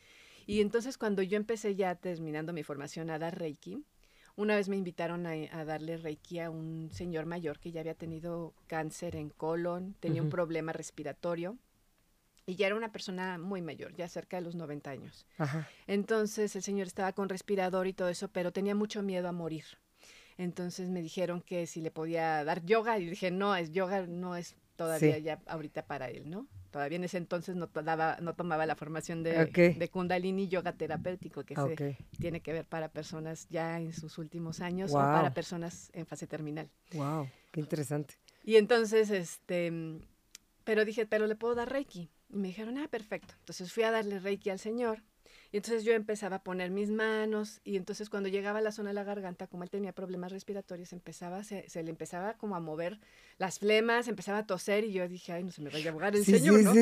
Y 0.47 0.61
entonces 0.61 0.99
cuando 0.99 1.23
yo 1.23 1.37
empecé 1.37 1.75
ya 1.75 1.95
terminando 1.95 2.53
mi 2.53 2.63
formación 2.63 3.11
a 3.11 3.19
dar 3.19 3.39
Reiki, 3.39 3.85
una 4.37 4.57
vez 4.57 4.69
me 4.69 4.77
invitaron 4.77 5.27
a, 5.27 5.65
darle 5.65 5.97
Reiki 5.97 6.41
a 6.41 6.51
un 6.51 6.91
señor 6.93 7.25
mayor 7.25 7.61
que 7.61 7.71
ya 7.71 7.81
había 7.81 7.95
tenido 7.95 8.53
cáncer 8.67 9.15
en 9.15 9.31
colon, 9.31 9.95
tenía 10.01 10.23
un 10.23 10.31
problema 10.31 10.73
respiratorio 10.73 11.57
y 12.45 12.57
ya 12.57 12.67
era 12.67 12.77
una 12.77 12.91
persona 12.91 13.39
muy 13.39 13.63
mayor, 13.63 13.95
ya 13.95 14.09
cerca 14.09 14.37
de 14.37 14.43
los 14.43 14.57
90 14.57 14.91
años. 14.91 15.27
Entonces 15.87 16.57
el 16.57 16.63
señor 16.63 16.89
estaba 16.89 17.13
con 17.13 17.29
respirador 17.29 17.87
y 17.87 17.93
todo 17.93 18.09
eso, 18.09 18.29
pero 18.29 18.53
tenía 18.53 18.75
mucho 18.75 19.03
miedo 19.03 19.29
a 19.29 19.33
morir. 19.33 19.65
Entonces 20.37 20.91
me 20.91 21.01
dijeron 21.01 21.41
que 21.41 21.67
si 21.67 21.81
le 21.81 21.93
podía 21.93 22.43
dar 22.45 22.65
yoga 22.65 22.99
y 22.99 23.07
dije, 23.07 23.31
no, 23.31 23.55
es 23.55 23.71
yoga 23.71 24.07
no 24.07 24.35
es 24.35 24.57
todavía 24.77 25.19
ya 25.19 25.41
ahorita 25.47 25.87
para 25.87 26.11
él, 26.11 26.29
¿no? 26.29 26.49
Todavía 26.75 26.97
en 26.97 27.05
ese 27.05 27.19
entonces 27.19 27.55
no, 27.55 27.71
no 28.21 28.35
tomaba 28.35 28.67
la 28.67 28.75
formación 28.75 29.23
de, 29.23 29.47
de 29.47 29.89
Kundalini 29.91 30.49
Yoga 30.49 30.73
terapéutico, 30.73 31.45
que 31.45 31.55
se, 31.55 31.97
tiene 32.19 32.41
que 32.41 32.53
ver 32.53 32.65
para 32.65 32.89
personas 32.89 33.47
ya 33.49 33.79
en 33.79 33.93
sus 33.93 34.19
últimos 34.19 34.59
años 34.61 34.91
o 34.91 34.97
para 34.97 35.33
personas 35.33 35.93
en 35.95 36.05
fase 36.05 36.27
terminal. 36.27 36.69
¡Wow! 36.93 37.29
¡Qué 37.53 37.61
interesante! 37.61 38.17
Y 38.43 38.57
entonces, 38.57 39.11
este, 39.11 39.73
pero 40.65 40.85
dije, 40.85 41.07
pero 41.07 41.29
le 41.29 41.37
puedo 41.37 41.55
dar 41.55 41.71
Reiki. 41.71 42.11
Y 42.29 42.37
me 42.39 42.49
dijeron, 42.49 42.77
ah, 42.79 42.89
perfecto. 42.89 43.35
Entonces 43.39 43.73
fui 43.73 43.85
a 43.85 43.93
darle 43.93 44.19
Reiki 44.19 44.51
al 44.51 44.59
señor 44.59 45.05
y 45.55 45.59
entonces 45.59 45.85
yo 45.85 45.93
empezaba 45.93 46.35
a 46.35 46.43
poner 46.43 46.73
mis 46.73 46.91
manos 46.91 47.61
y 47.63 47.77
entonces 47.77 48.11
cuando 48.11 48.29
llegaba 48.29 48.59
a 48.59 48.61
la 48.61 48.73
zona 48.73 48.91
de 48.91 48.95
la 48.95 49.05
garganta, 49.05 49.47
como 49.47 49.63
él 49.63 49.71
tenía 49.71 49.93
problemas 49.93 50.33
respiratorios, 50.33 50.93
empezaba, 50.93 51.45
se, 51.45 51.65
le 51.73 51.91
empezaba 51.91 52.35
como 52.35 52.57
a 52.57 52.61
mover 52.61 52.99
las 53.39 53.61
flemas, 53.61 54.09
empezaba 54.09 54.39
a 54.39 54.47
toser 54.49 54.83
y 54.83 54.91
yo 54.91 55.07
dije, 55.07 55.31
ay, 55.31 55.45
no 55.45 55.53
se 55.53 55.63
me 55.63 55.71
vaya 55.71 55.91
a 55.91 55.93
ahogar 55.93 56.17
el 56.17 56.25
señor, 56.25 56.61
¿no? 56.61 56.73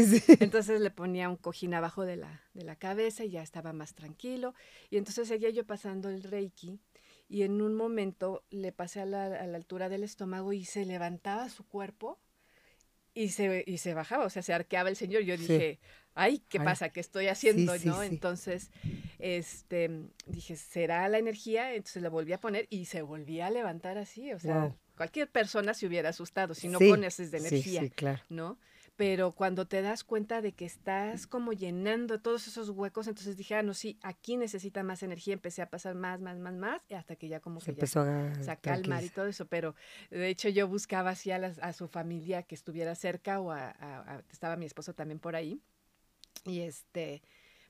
entonces 0.41 0.81
le 0.81 0.91
ponía 0.91 1.29
un 1.29 1.37
cojín 1.37 1.75
abajo 1.75 2.07
de 2.07 2.17
la, 2.17 2.41
de 2.55 2.65
la 2.65 2.75
cabeza 2.77 3.27
y 3.27 3.33
ya 3.33 3.43
estaba 3.43 3.75
más 3.75 3.93
tranquilo. 3.93 4.55
Y 4.89 4.97
entonces 4.97 5.29
seguía 5.29 5.51
yo 5.51 5.67
pasando 5.67 6.09
el 6.09 6.23
reiki 6.23 6.81
y 7.29 7.43
en 7.43 7.61
un 7.61 7.75
momento 7.75 8.43
le 8.49 8.73
pasé 8.73 9.03
a 9.03 9.05
la, 9.05 9.27
a 9.27 9.47
la 9.49 9.59
altura 9.59 9.91
del 9.91 10.03
estómago 10.03 10.55
y 10.55 10.65
se 10.65 10.87
levantaba 10.87 11.51
su 11.51 11.67
cuerpo 11.67 12.19
y 13.15 13.29
se, 13.29 13.65
y 13.67 13.79
se 13.79 13.95
bajaba, 13.95 14.25
o 14.25 14.31
sea, 14.31 14.43
se 14.43 14.53
arqueaba 14.53 14.89
el 14.89 14.97
señor. 14.97 15.23
Yo 15.23 15.37
dije, 15.37 15.79
ay, 16.15 16.43
¿qué 16.49 16.61
pasa? 16.61 16.89
¿Qué 16.91 17.01
estoy 17.01 17.29
haciendo? 17.29 17.75
¿no? 17.85 18.03
Entonces, 18.03 18.71
este, 19.19 19.91
dije, 20.27 20.57
¿será 20.57 21.09
la 21.09 21.19
energía? 21.19 21.75
Entonces 21.75 22.03
la 22.03 22.09
volví 22.09 22.33
a 22.33 22.39
poner 22.39 22.67
y 22.71 22.87
se 22.87 23.03
volvía 23.03 23.47
a 23.47 23.51
levantar 23.51 23.99
así, 23.99 24.33
o 24.33 24.39
sea, 24.39 24.75
cualquier 24.97 25.31
persona 25.31 25.75
se 25.75 25.87
hubiera 25.87 26.11
asustado 26.11 26.55
si 26.55 26.69
no 26.69 26.79
pones 26.79 27.17
de 27.31 27.39
energía, 27.39 27.89
claro. 27.91 28.23
¿no? 28.29 28.59
Pero 29.03 29.33
cuando 29.33 29.67
te 29.67 29.83
das 29.83 30.05
cuenta 30.05 30.41
de 30.41 30.53
que 30.53 30.65
estás 30.65 31.27
como 31.27 31.53
llenando 31.53 32.21
todos 32.21 32.47
esos 32.47 32.69
huecos, 32.69 33.09
entonces 33.09 33.37
dije, 33.37 33.57
ah, 33.57 33.63
no, 33.65 33.75
sí, 33.75 33.99
aquí 34.01 34.37
necesita 34.37 34.85
más 34.85 35.03
energía, 35.03 35.35
empecé 35.35 35.61
a 35.61 35.71
pasar 35.71 35.97
más, 35.97 36.21
más, 36.21 36.39
más, 36.39 36.55
más, 36.55 36.81
y 36.89 36.95
hasta 36.95 37.17
que 37.17 37.27
ya 37.27 37.41
como 37.41 37.59
se 37.59 37.65
que 37.65 37.71
empezó 37.73 38.07
ya 38.07 38.53
a, 38.53 38.57
calmar 38.61 39.03
y 39.03 39.09
todo 39.09 39.27
eso, 39.27 39.47
pero 39.47 39.75
de 40.09 40.29
hecho 40.29 40.49
yo 40.51 40.69
buscaba 40.69 41.11
así 41.11 41.33
a, 41.33 41.53
a 41.63 41.73
su 41.73 41.89
familia 41.89 42.45
que 42.45 42.55
estuviera 42.55 42.95
cerca 42.95 43.41
o 43.41 43.51
a, 43.51 44.23
estaba 44.31 44.55
mi 44.55 44.67
esposo 44.67 44.95
también 44.95 45.19
por 45.19 45.35
ahí, 45.35 45.61
y 46.45 46.61
este 46.61 47.23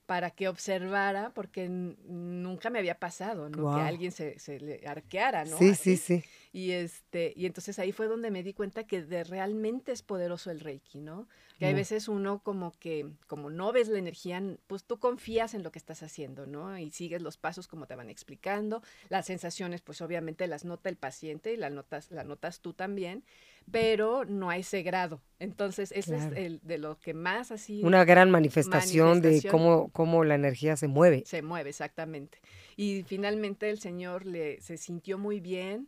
para 0.05 0.29
que 0.29 0.49
observara, 0.49 1.31
porque 1.33 1.67
nunca 1.67 2.69
me 2.69 2.77
había 2.77 2.99
pasado, 2.99 3.49
¿no? 3.49 3.73
Que 3.73 3.81
alguien 3.81 4.11
se, 4.11 4.37
se, 4.37 4.59
le 4.59 4.85
arqueara, 4.85 5.45
¿no? 5.45 5.57
Sí, 5.57 5.73
sí, 5.73 5.97
sí. 5.97 6.23
Y, 6.55 6.73
este, 6.73 7.33
y 7.35 7.47
entonces 7.47 7.79
ahí 7.79 7.91
fue 7.91 8.07
donde 8.07 8.29
me 8.29 8.43
di 8.43 8.53
cuenta 8.53 8.83
que 8.85 9.01
de 9.01 9.23
realmente 9.23 9.91
es 9.91 10.03
poderoso 10.03 10.51
el 10.51 10.59
Reiki, 10.59 10.99
¿no? 10.99 11.27
Que 11.57 11.65
hay 11.65 11.73
veces 11.73 12.07
uno 12.07 12.43
como 12.43 12.73
que, 12.77 13.07
como 13.25 13.49
no 13.49 13.71
ves 13.71 13.87
la 13.87 13.97
energía, 13.97 14.41
pues 14.67 14.83
tú 14.83 14.99
confías 14.99 15.55
en 15.55 15.63
lo 15.63 15.71
que 15.71 15.79
estás 15.79 16.03
haciendo, 16.03 16.45
¿no? 16.45 16.77
Y 16.77 16.91
sigues 16.91 17.23
los 17.23 17.37
pasos 17.37 17.67
como 17.67 17.87
te 17.87 17.95
van 17.95 18.09
explicando. 18.09 18.83
Las 19.09 19.25
sensaciones, 19.25 19.81
pues 19.81 20.01
obviamente 20.01 20.45
las 20.45 20.63
nota 20.63 20.89
el 20.89 20.95
paciente 20.97 21.53
y 21.53 21.57
las 21.57 21.71
notas, 21.71 22.11
la 22.11 22.23
notas 22.23 22.59
tú 22.59 22.73
también, 22.73 23.23
pero 23.71 24.23
no 24.25 24.51
hay 24.51 24.61
ese 24.61 24.83
grado. 24.83 25.21
Entonces, 25.39 25.91
ese 25.93 26.17
es 26.17 26.23
el, 26.35 26.59
de 26.61 26.77
lo 26.77 26.99
que 26.99 27.15
más 27.15 27.51
así... 27.51 27.81
Una 27.83 28.05
gran 28.05 28.29
manifestación, 28.29 29.21
de 29.21 29.41
cómo, 29.49 29.89
cómo 29.91 30.23
la 30.23 30.35
energía 30.35 30.75
se 30.75 30.87
mueve. 30.87 31.23
Se 31.25 31.41
mueve, 31.41 31.71
exactamente. 31.71 32.39
Y 32.75 33.03
finalmente 33.07 33.69
el 33.69 33.79
señor 33.79 34.25
le, 34.25 34.61
se 34.61 34.77
sintió 34.77 35.17
muy 35.17 35.39
bien 35.39 35.87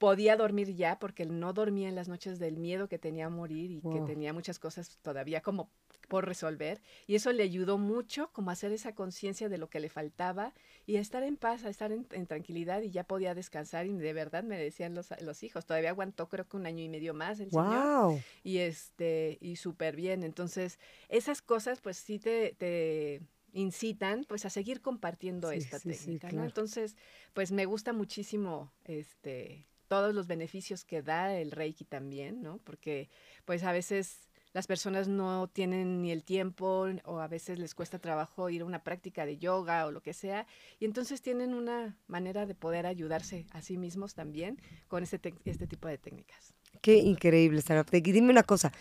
podía 0.00 0.34
dormir 0.34 0.74
ya 0.74 0.98
porque 0.98 1.26
no 1.26 1.52
dormía 1.52 1.86
en 1.86 1.94
las 1.94 2.08
noches 2.08 2.38
del 2.38 2.56
miedo 2.56 2.88
que 2.88 2.98
tenía 2.98 3.26
a 3.26 3.28
morir 3.28 3.70
y 3.70 3.82
que 3.82 4.00
tenía 4.00 4.32
muchas 4.32 4.58
cosas 4.58 4.98
todavía 5.02 5.42
como 5.42 5.68
por 6.08 6.24
resolver 6.26 6.80
y 7.06 7.16
eso 7.16 7.30
le 7.32 7.42
ayudó 7.42 7.76
mucho 7.76 8.30
como 8.32 8.48
a 8.48 8.54
hacer 8.54 8.72
esa 8.72 8.94
conciencia 8.94 9.50
de 9.50 9.58
lo 9.58 9.68
que 9.68 9.78
le 9.78 9.90
faltaba 9.90 10.54
y 10.86 10.96
a 10.96 11.00
estar 11.00 11.22
en 11.22 11.36
paz, 11.36 11.66
a 11.66 11.68
estar 11.68 11.92
en, 11.92 12.06
tranquilidad 12.26 12.80
y 12.80 12.90
ya 12.90 13.04
podía 13.04 13.34
descansar 13.34 13.84
y 13.84 13.92
de 13.92 14.12
verdad 14.14 14.42
me 14.42 14.56
decían 14.56 14.94
los, 14.94 15.10
los 15.20 15.42
hijos, 15.42 15.66
todavía 15.66 15.90
aguantó 15.90 16.30
creo 16.30 16.48
que 16.48 16.56
un 16.56 16.64
año 16.64 16.82
y 16.82 16.88
medio 16.88 17.12
más 17.12 17.38
el 17.38 17.50
señor 17.50 18.20
y 18.42 18.56
este 18.56 19.36
y 19.42 19.56
súper 19.56 19.96
bien, 19.96 20.22
entonces 20.22 20.78
esas 21.10 21.42
cosas 21.42 21.82
pues 21.82 21.98
sí 21.98 22.18
te, 22.18 22.54
te 22.56 23.20
incitan 23.52 24.24
pues 24.26 24.46
a 24.46 24.50
seguir 24.50 24.80
compartiendo 24.80 25.50
esta 25.50 25.78
técnica, 25.78 26.32
¿no? 26.32 26.44
Entonces, 26.44 26.96
pues 27.34 27.52
me 27.52 27.66
gusta 27.66 27.92
muchísimo 27.92 28.72
este 28.84 29.66
todos 29.90 30.14
los 30.14 30.28
beneficios 30.28 30.84
que 30.84 31.02
da 31.02 31.34
el 31.34 31.50
Reiki 31.50 31.84
también, 31.84 32.42
¿no? 32.42 32.58
Porque 32.58 33.10
pues 33.44 33.64
a 33.64 33.72
veces 33.72 34.28
las 34.52 34.68
personas 34.68 35.08
no 35.08 35.48
tienen 35.48 36.00
ni 36.00 36.12
el 36.12 36.22
tiempo 36.22 36.86
o 37.04 37.18
a 37.18 37.26
veces 37.26 37.58
les 37.58 37.74
cuesta 37.74 37.98
trabajo 37.98 38.48
ir 38.50 38.62
a 38.62 38.66
una 38.66 38.84
práctica 38.84 39.26
de 39.26 39.38
yoga 39.38 39.86
o 39.86 39.90
lo 39.90 40.00
que 40.00 40.12
sea 40.12 40.46
y 40.78 40.84
entonces 40.84 41.22
tienen 41.22 41.54
una 41.54 41.98
manera 42.06 42.46
de 42.46 42.54
poder 42.54 42.86
ayudarse 42.86 43.46
a 43.50 43.62
sí 43.62 43.78
mismos 43.78 44.14
también 44.14 44.62
con 44.86 45.02
este, 45.02 45.20
este 45.44 45.66
tipo 45.66 45.88
de 45.88 45.98
técnicas. 45.98 46.54
Qué 46.80 46.96
increíble, 46.96 47.60
Saraptegui. 47.60 48.12
Dime 48.12 48.30
una 48.30 48.42
cosa, 48.42 48.72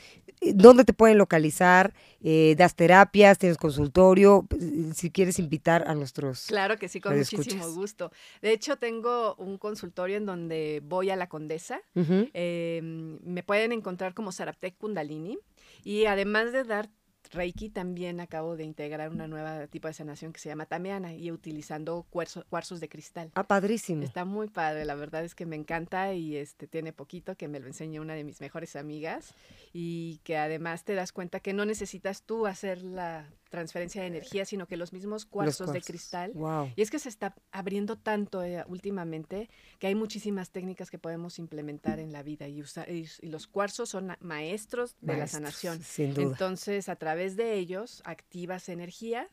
eh, 0.42 0.54
¿dónde 0.56 0.86
te 0.86 0.94
pueden 0.94 1.18
localizar? 1.18 1.94
Eh, 2.22 2.56
¿Das 2.58 2.76
terapias? 2.76 3.38
¿Tienes 3.38 3.58
consultorio? 3.58 4.48
Eh, 4.60 4.92
si 4.94 5.12
quieres 5.12 5.38
invitar 5.40 5.88
a 5.88 5.96
nuestros... 5.96 6.46
Claro 6.48 6.78
que 6.78 6.88
sí, 6.88 7.02
con 7.02 7.18
muchísimo 7.18 7.70
gusto. 7.74 8.12
De 8.42 8.52
hecho, 8.52 8.78
tengo 8.78 9.36
un 9.36 9.58
consultorio 9.58 10.18
en 10.18 10.26
donde 10.26 10.82
voy 10.84 11.10
a 11.10 11.16
la 11.16 11.28
Condesa. 11.28 11.82
Em, 11.94 13.20
me 13.24 13.44
pueden 13.44 13.72
encontrar 13.72 14.14
como 14.14 14.32
Saraptec 14.32 14.78
Kundalini. 14.78 15.38
Y 15.84 16.06
además 16.06 16.52
de 16.52 16.64
dar 16.64 16.90
Reiki 17.32 17.70
también 17.70 18.20
acabo 18.20 18.58
de 18.58 18.64
integrar 18.64 19.10
una 19.10 19.28
nueva 19.28 19.68
tipo 19.68 19.88
de 19.88 19.94
sanación 19.94 20.34
que 20.34 20.40
se 20.40 20.50
llama 20.50 20.66
Tameana 20.66 21.14
y 21.14 21.32
utilizando 21.32 22.06
cuarzos 22.10 22.80
de 22.80 22.90
cristal. 22.90 23.32
Ah, 23.36 23.48
padrísimo. 23.48 24.04
Está 24.04 24.26
muy 24.26 24.48
padre, 24.50 24.86
la 24.86 24.96
verdad 24.96 25.24
es 25.24 25.36
que 25.36 25.46
me 25.46 25.56
encanta 25.56 26.14
y 26.14 26.36
este 26.38 26.68
tiene 26.68 26.94
poquito 26.94 27.36
que 27.36 27.48
me 27.48 27.60
lo 27.60 27.68
enseñó 27.68 28.02
una 28.02 28.16
de 28.16 28.24
mis 28.24 28.42
mejores 28.42 28.76
amigas 28.76 29.36
y 29.74 30.20
que 30.24 30.38
además 30.38 30.84
te 30.84 30.96
das 30.96 31.12
cuenta 31.12 31.40
que 31.40 31.54
no 31.54 31.66
necesitas 31.66 32.24
tú 32.24 32.48
hacer 32.48 32.82
la 32.82 33.28
transferencia 33.50 34.02
de 34.02 34.08
energía, 34.08 34.46
sino 34.46 34.68
que 34.68 34.78
los 34.78 34.94
mismos 34.94 35.26
cuarzos, 35.26 35.74
de 35.74 35.82
cristal. 35.82 36.34
Y 36.76 36.82
es 36.82 36.90
que 36.90 37.00
se 37.00 37.10
está 37.10 37.36
abriendo 37.52 37.98
tanto 37.98 38.44
eh, 38.44 38.64
últimamente 38.68 39.50
que 39.80 39.88
hay 39.88 39.96
muchísimas 39.96 40.52
técnicas 40.52 40.90
que 40.90 41.00
podemos 41.00 41.40
implementar 41.40 42.00
en 42.00 42.12
la 42.12 42.24
vida 42.24 42.48
y, 42.48 42.64
y, 42.88 43.28
los 43.28 43.48
cuarzos 43.48 43.90
son 43.90 44.16
maestros 44.22 44.96
de 45.02 45.18
la 45.18 45.28
sanación. 45.28 45.82
Sin 45.82 46.14
duda. 46.14 46.32
Entonces, 46.32 46.90
a 46.90 46.96
través 46.96 47.36
de 47.36 47.56
ellos 47.56 48.02
activas 48.06 48.70
energía, 48.70 49.30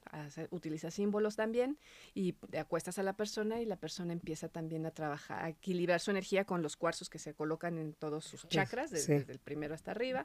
utilizas 0.50 0.94
símbolos 0.94 1.36
también 1.36 1.78
y 2.14 2.32
te 2.32 2.58
acuestas 2.58 2.98
a 2.98 3.02
la 3.02 3.14
persona 3.14 3.60
y 3.60 3.66
la 3.66 3.76
persona 3.76 4.12
empieza 4.12 4.48
también 4.48 4.86
a 4.86 4.90
trabajar, 4.90 5.44
a 5.44 5.48
equilibrar 5.50 6.00
su 6.00 6.10
energía 6.10 6.44
con 6.44 6.62
los 6.62 6.76
cuarzos 6.76 7.10
que 7.10 7.18
se 7.18 7.34
colocan 7.34 7.78
en 7.78 7.92
todos 7.92 8.24
sus 8.24 8.48
chakras, 8.48 8.90
desde, 8.90 9.20
desde 9.20 9.32
el 9.32 9.38
primero 9.38 9.74
hasta 9.74 9.90
arriba 9.90 10.24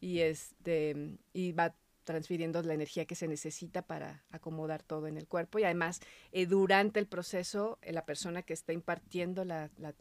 y 0.00 0.20
este 0.20 1.18
y 1.32 1.52
va 1.52 1.74
transfiriendo 2.04 2.62
la 2.62 2.74
energía 2.74 3.04
que 3.04 3.14
se 3.14 3.28
necesita 3.28 3.82
para 3.82 4.24
acomodar 4.30 4.82
todo 4.82 5.06
en 5.06 5.16
el 5.16 5.26
cuerpo 5.26 5.58
y 5.58 5.64
además 5.64 6.00
eh, 6.32 6.46
durante 6.46 7.00
el 7.00 7.06
proceso 7.06 7.78
eh, 7.82 7.92
la 7.92 8.04
persona 8.04 8.42
que 8.42 8.52
está 8.52 8.72
impartiendo 8.72 9.44
la, 9.44 9.70
la, 9.78 9.94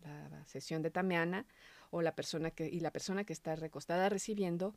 sesión 0.46 0.82
de 0.82 0.92
tameana 0.92 1.46
o 1.92 2.02
la 2.02 2.16
persona 2.16 2.52
que 2.52 2.68
y 2.68 2.80
la 2.80 2.92
persona 2.92 3.24
que 3.24 3.34
está 3.34 3.56
recostada 3.56 4.10
recibiendo 4.10 4.76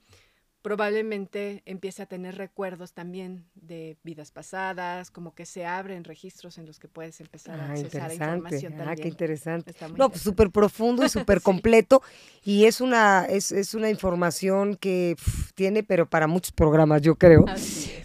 probablemente 0.65 1.63
empiece 1.67 2.03
a 2.03 2.07
tener 2.07 2.39
recuerdos 2.39 2.95
también 2.95 3.45
de 3.55 3.99
vidas 4.03 4.31
pasadas, 4.31 5.11
como 5.11 5.35
que 5.35 5.45
se 5.45 5.67
abren 5.67 6.05
registros 6.05 6.57
en 6.57 6.65
los 6.65 6.79
que 6.79 6.89
puedes 6.89 7.21
empezar 7.21 7.61
a 7.61 7.67
ah, 7.67 7.73
accesar 7.73 8.11
a 8.11 8.15
información 8.15 8.73
ah, 8.73 8.77
también. 8.79 8.99
qué 9.03 9.09
interesante. 9.09 9.75
no, 9.95 10.09
pues 10.09 10.23
súper 10.23 10.51
profundo 10.51 11.05
y 11.05 11.09
súper 11.11 11.43
completo 11.43 12.01
y 12.43 12.65
es 12.65 12.81
una 12.81 13.27
es, 13.27 13.53
es 13.53 13.75
una 13.75 13.91
información 13.91 14.77
que 14.77 15.17
tiene, 15.55 15.83
pero 15.83 16.09
para 16.09 16.27
muchos 16.27 16.53
programas, 16.53 17.03
yo 17.03 17.17
creo. 17.17 17.45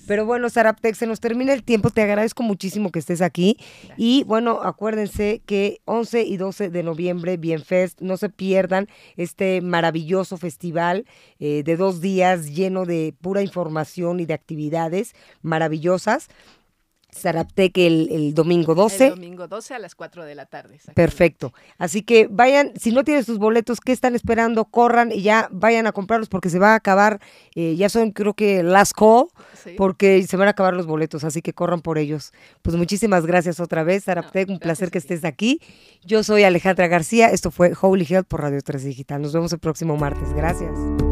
Pero 0.10 0.26
bueno, 0.26 0.50
Saraptex, 0.50 0.98
se 0.98 1.06
nos 1.06 1.20
termina 1.20 1.54
el 1.54 1.62
tiempo, 1.62 1.92
te 1.92 2.02
agradezco 2.02 2.42
muchísimo 2.42 2.92
que 2.92 2.98
estés 2.98 3.22
aquí. 3.22 3.60
Y 3.96 4.24
bueno, 4.24 4.60
acuérdense 4.64 5.44
que 5.46 5.82
11 5.86 6.24
y 6.24 6.38
12 6.38 6.72
de 6.72 6.82
noviembre, 6.82 7.38
Bienfest, 7.38 8.02
no 8.02 8.18
se 8.18 8.30
pierdan 8.30 8.88
este 9.18 9.62
maravilloso 9.62 10.38
festival 10.38 11.06
eh, 11.38 11.62
de 11.62 11.78
dos 11.78 12.02
días 12.02 12.50
lleno 12.56 12.86
de 12.88 13.14
pura 13.22 13.44
información 13.44 14.20
y 14.20 14.26
de 14.26 14.34
actividades 14.34 15.14
maravillosas. 15.44 16.28
Zaraptec 17.16 17.78
el, 17.78 18.10
el, 18.12 18.34
domingo 18.34 18.76
12. 18.76 19.06
El 19.08 19.10
domingo 19.12 19.48
12 19.48 19.74
a 19.74 19.80
las 19.80 19.96
4 19.96 20.26
de 20.26 20.36
la 20.36 20.46
tarde. 20.46 20.80
Perfecto. 20.94 21.54
Así 21.78 22.02
que 22.02 22.28
vayan, 22.30 22.72
si 22.80 22.92
no 22.92 23.04
tienen 23.04 23.24
sus 23.24 23.40
boletos, 23.40 23.80
¿qué 23.82 23.92
están 23.92 24.16
esperando? 24.16 24.66
Corran 24.66 25.12
y 25.12 25.22
ya 25.22 25.50
vayan 25.52 25.88
a 25.88 25.92
comprarlos 25.92 26.30
porque 26.30 26.50
se 26.50 26.60
va 26.60 26.74
a 26.74 26.76
acabar, 26.76 27.20
eh, 27.56 27.76
ya 27.76 27.90
son 27.90 28.12
creo 28.12 28.34
que 28.34 28.64
last 28.64 28.94
call, 28.94 29.28
porque 29.78 30.26
se 30.28 30.38
van 30.38 30.48
a 30.48 30.52
acabar 30.52 30.74
los 30.74 30.86
boletos, 30.86 31.24
así 31.24 31.42
que 31.42 31.54
corran 31.54 31.82
por 31.82 31.98
ellos. 31.98 32.32
Pues 32.62 32.76
muchísimas 32.76 33.26
gracias 33.26 33.60
otra 33.60 33.84
vez, 33.84 34.06
Zaraptec, 34.06 34.50
un 34.50 34.60
placer 34.60 34.92
que 34.92 34.98
estés 35.00 35.26
aquí. 35.26 35.62
Yo 36.06 36.24
soy 36.24 36.44
Alejandra 36.44 36.88
García, 36.88 37.28
esto 37.28 37.52
fue 37.52 37.74
Holy 37.80 38.06
Health 38.10 38.28
por 38.28 38.42
Radio 38.42 38.62
3 38.62 38.84
Digital. 38.84 39.22
Nos 39.22 39.34
vemos 39.34 39.52
el 39.54 39.60
próximo 39.60 39.98
martes. 39.98 40.34
Gracias. 40.34 41.09